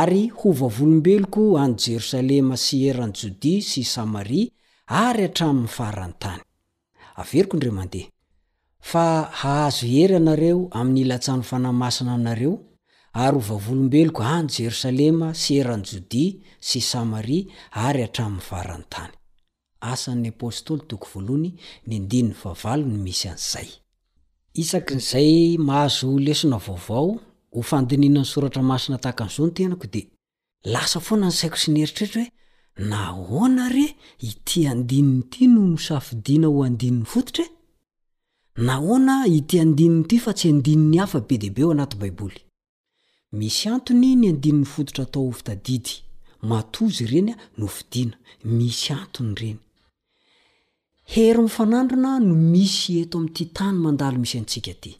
ar 0.00 0.10
oalombeloko 0.48 1.42
any 1.64 1.74
jerosalema 1.84 2.54
sy 2.64 2.76
erany 2.90 3.14
jodi 3.20 3.54
sy 3.70 3.82
samari 3.94 4.42
ary 5.06 5.22
atrayfarantanyekdr 5.28 7.68
fa 8.90 9.06
hahazo 9.40 9.82
hery 9.94 10.14
anareo 10.22 10.60
aminy 10.80 11.00
ilatsany 11.06 11.42
fanahymasina 11.52 12.10
aminareo 12.18 12.54
ary 13.24 13.36
ho 13.46 13.50
va 13.50 13.56
volombeloko 13.66 14.20
any 14.36 14.48
jerosalema 14.58 15.26
sy 15.42 15.50
erany 15.62 15.84
jodi 15.92 16.24
sy 16.70 16.80
samari 16.92 17.38
ary 17.88 18.00
hatraminyfarantay 18.06 19.10
isak 24.54 24.90
n'izay 24.94 25.56
mahazo 25.58 26.18
lesona 26.18 26.58
vaovao 26.58 27.18
hofandiniana 27.52 28.20
ny 28.20 28.24
soratra 28.26 28.62
masina 28.62 28.98
tahaka 28.98 29.24
anizao 29.24 29.46
ny 29.46 29.52
tenako 29.54 29.86
de 29.86 30.02
lasa 30.74 31.00
foana 31.00 31.26
ny 31.28 31.32
saiko 31.38 31.56
sy 31.62 31.70
nieritrrehtra 31.70 32.22
hoe 32.24 32.88
nahoana 32.90 33.68
re 33.68 33.94
iti 34.30 34.66
andininyity 34.66 35.46
no 35.48 35.60
misafidiana 35.74 36.46
ho 36.48 36.64
andinny 36.64 37.04
fototra 37.04 37.44
e 37.46 37.50
nahona 38.66 39.26
iti 39.26 39.60
andininyity 39.60 40.18
fa 40.18 40.32
tsy 40.34 40.48
andininy 40.48 40.98
hafa 40.98 41.20
be 41.20 41.38
dehibe 41.38 41.62
o 41.64 41.70
anaty 41.70 41.96
baiboly 41.96 42.40
misy 43.38 43.68
antony 43.68 44.16
ny 44.16 44.26
andinin'ny 44.32 44.66
fototra 44.74 45.04
tao 45.06 45.30
h 45.30 45.34
fitadidy 45.38 45.92
matozy 46.48 47.04
ireny 47.04 47.30
a 47.32 47.36
nofidiana 47.58 48.16
misy 48.44 48.92
antony 48.92 49.34
reny 49.40 49.58
hery 51.14 51.38
mifanandrona 51.42 52.18
no 52.20 52.34
misy 52.34 52.92
etoamtytayndalmisy 53.02 54.34
antsiaty 54.38 54.90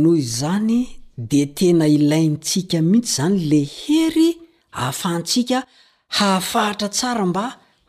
noho 0.00 0.16
izany 0.22 0.84
de 1.30 1.46
tena 1.58 1.86
ilaintsika 1.88 2.82
mihintsy 2.82 3.14
zany 3.16 3.36
le 3.50 3.60
hery 3.76 4.30
ahafahntsika 4.72 5.58
hahafahtra 6.16 6.88
tsara 6.96 7.26
mba 7.26 7.44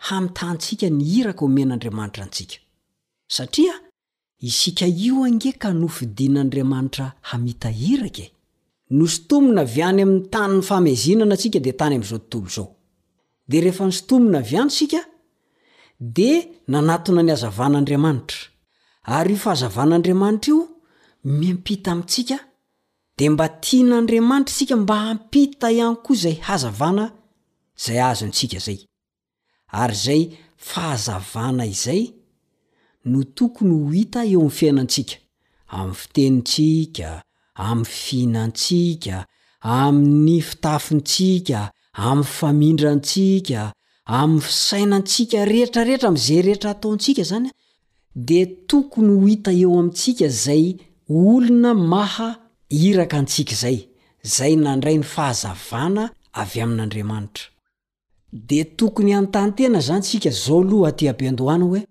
hamitantsika 0.07 0.87
nihiraka 0.97 1.45
omen'andriamanitra 1.47 2.23
antsika 2.25 2.55
satria 3.35 3.75
isika 4.39 4.85
io 4.87 5.23
ange 5.23 5.51
ka 5.59 5.69
nofidin'andriamanitra 5.81 7.05
hamitahirake 7.21 8.25
nosotomina 8.89 9.61
avy 9.65 9.81
any 9.89 10.01
ami'ny 10.03 10.21
tanyny 10.33 10.61
famezinana 10.69 11.33
antsika 11.35 11.59
de 11.65 11.71
tany 11.79 11.95
amzao 11.95 12.19
tontolo 12.19 12.49
zao 12.55 12.67
de 13.49 13.59
rehefa 13.61 13.83
nisotomina 13.85 14.37
avy 14.39 14.55
any 14.61 14.69
sika 14.69 14.99
de 15.99 16.31
nanatona 16.71 17.21
ny 17.23 17.31
hazavan'andriamanitra 17.31 18.39
ary 19.17 19.33
io 19.33 19.39
fahazavan'andriamanitra 19.43 20.49
io 20.53 20.59
mimpita 21.39 21.91
amintsika 21.91 22.37
dea 23.17 23.31
mba 23.31 23.45
tian'andriamanitra 23.49 24.51
itsika 24.53 24.75
mba 24.77 24.95
hampita 25.05 25.71
ihany 25.71 25.95
koa 26.05 26.15
izay 26.15 26.37
hazavana 26.47 27.05
zay 27.85 27.99
azontsika 28.09 28.59
zay 28.65 28.79
ary 29.81 29.95
izay 29.95 30.21
fahazavana 30.69 31.65
izay 31.65 32.01
no 33.05 33.19
tokony 33.35 33.71
ho 33.75 33.89
hita 33.93 34.21
eo 34.25 34.39
amn'y 34.41 34.55
fiainantsika 34.57 35.15
amin'ny 35.77 35.93
fitenintsika 35.93 37.09
amin'ny 37.67 37.91
finantsika 38.03 39.15
amin'ny 39.61 40.41
fitafintsika 40.49 41.59
amin'ny 42.07 42.27
famindra 42.37 42.91
ntsika 42.99 43.59
am'ny 44.15 44.41
fisaina 44.47 44.95
ntsika 45.03 45.37
rehetrarehetra 45.45 46.09
mzay 46.11 46.39
rehetra 46.47 46.69
ataontsika 46.71 47.23
zanya 47.29 47.51
de 48.29 48.39
tokony 48.69 49.13
ho 49.21 49.27
ita 49.35 49.51
eo 49.61 49.71
amintsika 49.79 50.27
zay 50.43 50.63
olona 51.19 51.71
maha 51.93 52.29
iraka 52.87 53.15
antsika 53.21 53.55
zay 53.61 53.77
zay 54.35 54.53
nandray 54.65 54.97
ny 54.97 55.03
fahazavana 55.13 56.03
avy 56.41 56.59
amin'andriamaitra 56.65 57.45
de 58.49 58.59
tokony 58.79 59.11
atantena 59.19 59.79
zanysika 59.89 60.29
zao 60.43 60.61
o 60.87 60.91
tbedoha 60.99 61.55
oe 61.69 61.81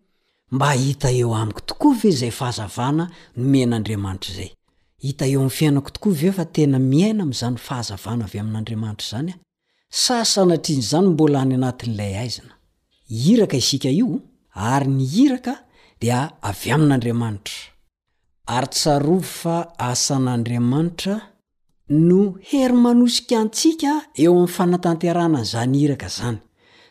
mba 0.54 0.70
hita 0.82 1.08
eo 1.20 1.30
aiko 1.40 1.60
tokoa 1.68 1.94
v 2.00 2.10
zay 2.20 2.30
fahazavana 2.38 3.04
no 3.36 3.42
miain'adriamatr 3.52 4.28
zayhiteoainakooa 4.38 6.14
f 6.32 6.36
ten 6.52 6.70
aiazyahazaaain'adramar 6.74 8.96
zany 9.10 9.32
sasana 10.04 10.56
triny 10.64 10.82
izany 10.84 11.08
mbola 11.14 11.36
hany 11.42 11.54
anatin'ilay 11.58 12.14
aizina 12.22 12.54
iraka 13.32 13.56
isika 13.62 13.88
io 14.00 14.08
ary 14.72 14.88
ny 14.98 15.04
hiraka 15.14 15.52
dia 16.02 16.18
avy 16.50 16.68
amin'andriamanitra 16.74 17.58
ary 18.56 18.68
tsarovy 18.76 19.28
fa 19.40 19.56
asan'andriamanitra 19.90 21.14
no 22.08 22.20
hery 22.50 22.76
manosika 22.86 23.38
ntsika 23.48 23.92
eo 24.22 24.32
ami'n 24.36 24.52
fanatanterana 24.58 25.38
ny 25.42 25.46
za 25.52 25.62
nyiraka 25.74 26.08
zany 26.18 26.38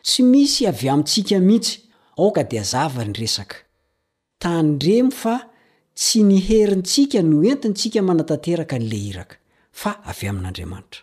tsy 0.08 0.20
misy 0.32 0.60
avy 0.70 0.86
amintsika 0.94 1.36
mihitsy 1.48 1.74
aoka 2.20 2.42
dia 2.50 2.62
zava 2.72 3.02
nyresaka 3.08 3.56
tandremo 4.42 5.12
fa 5.22 5.34
tsy 6.00 6.18
niherintsika 6.30 7.18
no 7.30 7.36
entinntsika 7.52 7.98
manatanteraka 8.08 8.76
nla 8.84 8.98
hiraka 9.06 9.34
fa 9.80 9.90
avy 10.10 10.24
amin'andriamanitra 10.32 11.02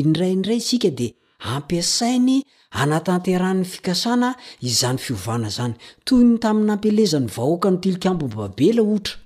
indrayindray 0.00 0.56
isika 0.62 0.90
di 0.98 1.08
ampiasainy 1.54 2.38
anatanterahanyy 2.82 3.64
fikasana 3.72 4.28
izany 4.68 4.98
fiovana 5.04 5.48
zany 5.56 5.74
toy 6.06 6.22
ny 6.28 6.34
taminy 6.42 6.70
ampialezany 6.74 7.26
vahoaka 7.36 7.68
nytilik 7.72 8.04
ambo 8.10 8.26
babela 8.28 8.82
otraoodia 8.82 9.20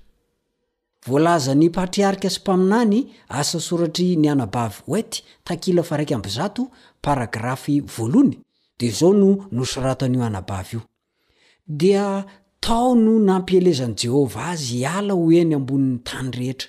taono 12.64 13.12
nampialezany 13.28 13.94
jehovah 14.02 14.46
azy 14.52 14.74
iala 14.82 15.12
hoeny 15.20 15.52
ambonin'ny 15.58 15.98
tany 16.08 16.30
rehetra 16.38 16.68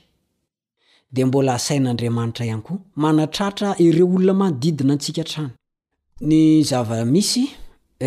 de 1.16 1.22
mbola 1.28 1.52
asain'andriamanitra 1.60 2.44
ihany 2.50 2.62
koa 2.68 2.80
manatratra 3.04 3.70
ireo 3.86 4.08
olona 4.16 4.34
manodidina 4.42 4.92
antsika 4.96 5.22
htrano 5.26 5.52
ny 6.30 6.38
zava-misy 6.70 7.44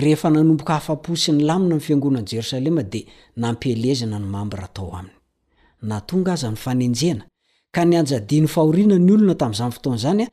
rehefa 0.02 0.28
nanomboka 0.30 0.72
hafaposi 0.76 1.30
ny 1.32 1.40
lamina 1.48 1.74
inny 1.74 1.80
fiangonany 1.86 2.26
jerosalema 2.30 2.82
dia 2.92 3.06
nampelezina 3.42 4.18
ny 4.22 4.26
mambra 4.34 4.62
atao 4.68 4.90
aminy 5.00 5.16
na 5.88 5.96
tonga 6.08 6.30
aza 6.32 6.48
ny 6.52 6.56
fanenjena 6.64 7.24
ka 7.74 7.80
ny 7.88 7.94
anjadiany 8.00 8.48
fahoriana 8.54 8.96
ny 9.06 9.10
olona 9.14 9.34
tamin'zany 9.40 9.72
fotoanazany 9.76 10.24
a 10.24 10.28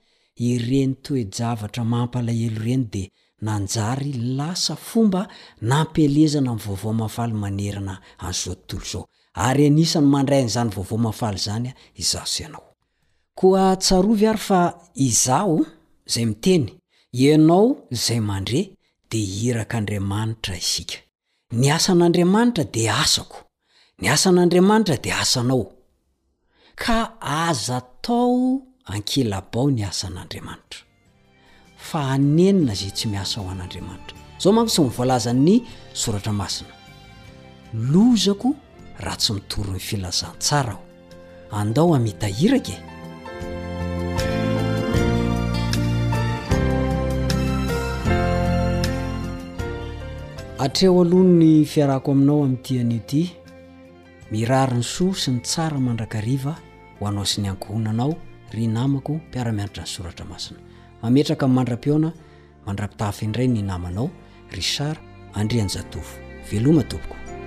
ireny 0.52 0.92
toejavatra 1.06 1.82
mampalahelo 1.94 2.46
ireny 2.58 2.84
di 2.94 3.04
nanjary 3.42 4.14
lasa 4.36 4.76
fomba 4.76 5.28
nampelezana 5.70 6.50
amiy 6.52 6.64
vaovao 6.66 6.94
mafaly 7.02 7.34
manerana 7.44 7.94
anzotntol 8.28 8.84
zao 8.92 9.04
ary 9.46 9.64
anisany 9.70 10.08
mandrayn'izany 10.14 10.70
vaovaomafaly 10.76 11.40
zany 11.48 11.70
a 11.70 11.74
izazoianao 12.02 12.66
koa 13.40 13.66
tsarovy 13.84 14.26
ary 14.32 14.44
fa 14.50 14.62
izaho 15.10 15.58
zay 16.14 16.26
miteny 16.32 16.66
ianao 17.24 17.66
zay 18.06 18.20
mandre 18.30 18.62
de 19.10 19.20
irak'andriamanitra 19.48 20.54
isika 20.66 20.98
ny 21.60 21.66
asan'andriamanitra 21.78 22.64
de 22.76 22.82
asako 23.04 23.38
ny 24.00 24.06
asan'andriamanitra 24.16 24.96
de 25.06 25.12
asanao 25.24 25.66
ka 26.82 26.98
aza 27.48 27.78
tao 28.06 28.42
ankela 28.94 29.38
bao 29.52 29.68
ny 29.76 29.82
asan'andriamanitra 29.92 30.80
faanenna 31.96 32.74
zyy 32.80 32.92
tsy 32.98 33.06
miasaho 33.14 33.48
an'andriamanitra 33.54 34.18
zao 34.42 34.52
manko 34.58 34.70
tsy 34.72 34.82
mivoalaza'ny 34.84 35.56
soratra 36.02 36.34
masina 36.42 36.74
lozako 37.92 38.50
raha 39.04 39.18
tsy 39.22 39.32
mitory 39.38 39.72
ny 39.74 39.80
filazan 39.90 40.34
tsara 40.46 40.74
ho 40.78 40.82
andao 41.60 41.90
amitahiraka 41.98 42.74
e! 42.76 42.84
atreo 50.64 51.02
aloha 51.02 51.24
ny 51.40 51.50
fiarako 51.72 52.08
aminao 52.16 52.40
amin'ntianyty 52.46 53.22
mirariny 54.32 54.84
soa 54.94 55.14
sy 55.22 55.30
ny 55.34 55.40
tsara 55.48 55.78
mandrakariva 55.86 56.54
hoanao 57.00 57.26
si 57.30 57.38
ny 57.42 57.48
ankhoinanao 57.56 58.14
ry 58.54 58.64
namako 58.76 59.12
mpiara-miandritra 59.20 59.84
ny 59.88 59.92
soratra 59.96 60.26
masina 60.34 60.65
mametraka 61.06 61.46
min'y 61.48 61.56
mandrapiona 61.60 62.10
mandrapitafy 62.66 63.22
indray 63.28 63.48
ny 63.56 63.62
namanao 63.70 64.08
rishar 64.58 64.96
andriany 65.34 65.70
zatofo 65.70 66.20
veloma 66.52 66.84
tobokoieoice 66.84 67.42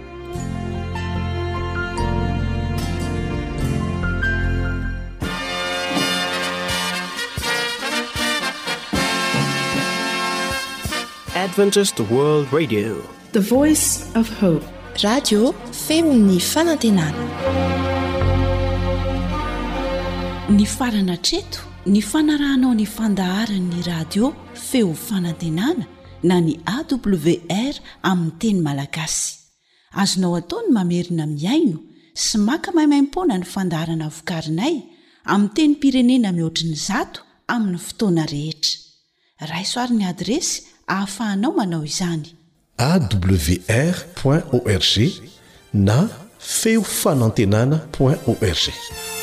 radio 15.05 15.43
femo'ny 15.87 16.39
fanantenana 16.53 17.25
ny 20.57 20.65
farana 20.79 21.17
treto 21.27 21.68
ny 21.89 22.03
fanarahanao 22.05 22.75
ny 22.77 22.85
fandaharany'ny 22.87 23.81
radio 23.87 24.29
feo 24.55 24.93
fanantenana 24.95 25.87
na 26.23 26.37
ny 26.47 26.53
awr 26.69 27.81
amin'ny 28.11 28.33
teny 28.41 28.61
malagasy 28.67 29.29
azonao 30.03 30.33
ataony 30.41 30.69
mamerina 30.77 31.25
miaino 31.39 31.79
sy 32.25 32.37
maka 32.49 32.69
mahimaimpona 32.77 33.35
ny 33.41 33.47
fandaharana 33.55 34.09
vokarinay 34.17 34.75
amin'ny 35.33 35.53
teny 35.57 35.73
pirenena 35.83 36.29
mihoatrin'ny 36.39 36.77
zato 36.89 37.21
amin'ny 37.55 37.81
fotoana 37.87 38.25
rehetra 38.35 39.49
raisoaryn'ny 39.53 40.05
adresy 40.13 40.59
hahafahanao 40.91 41.53
manao 41.59 41.83
izany 41.93 42.29
awr 42.91 44.39
org 44.53 44.95
na 45.89 45.99
feo 46.61 46.83
fanantenana 47.01 47.77
org 48.01 49.18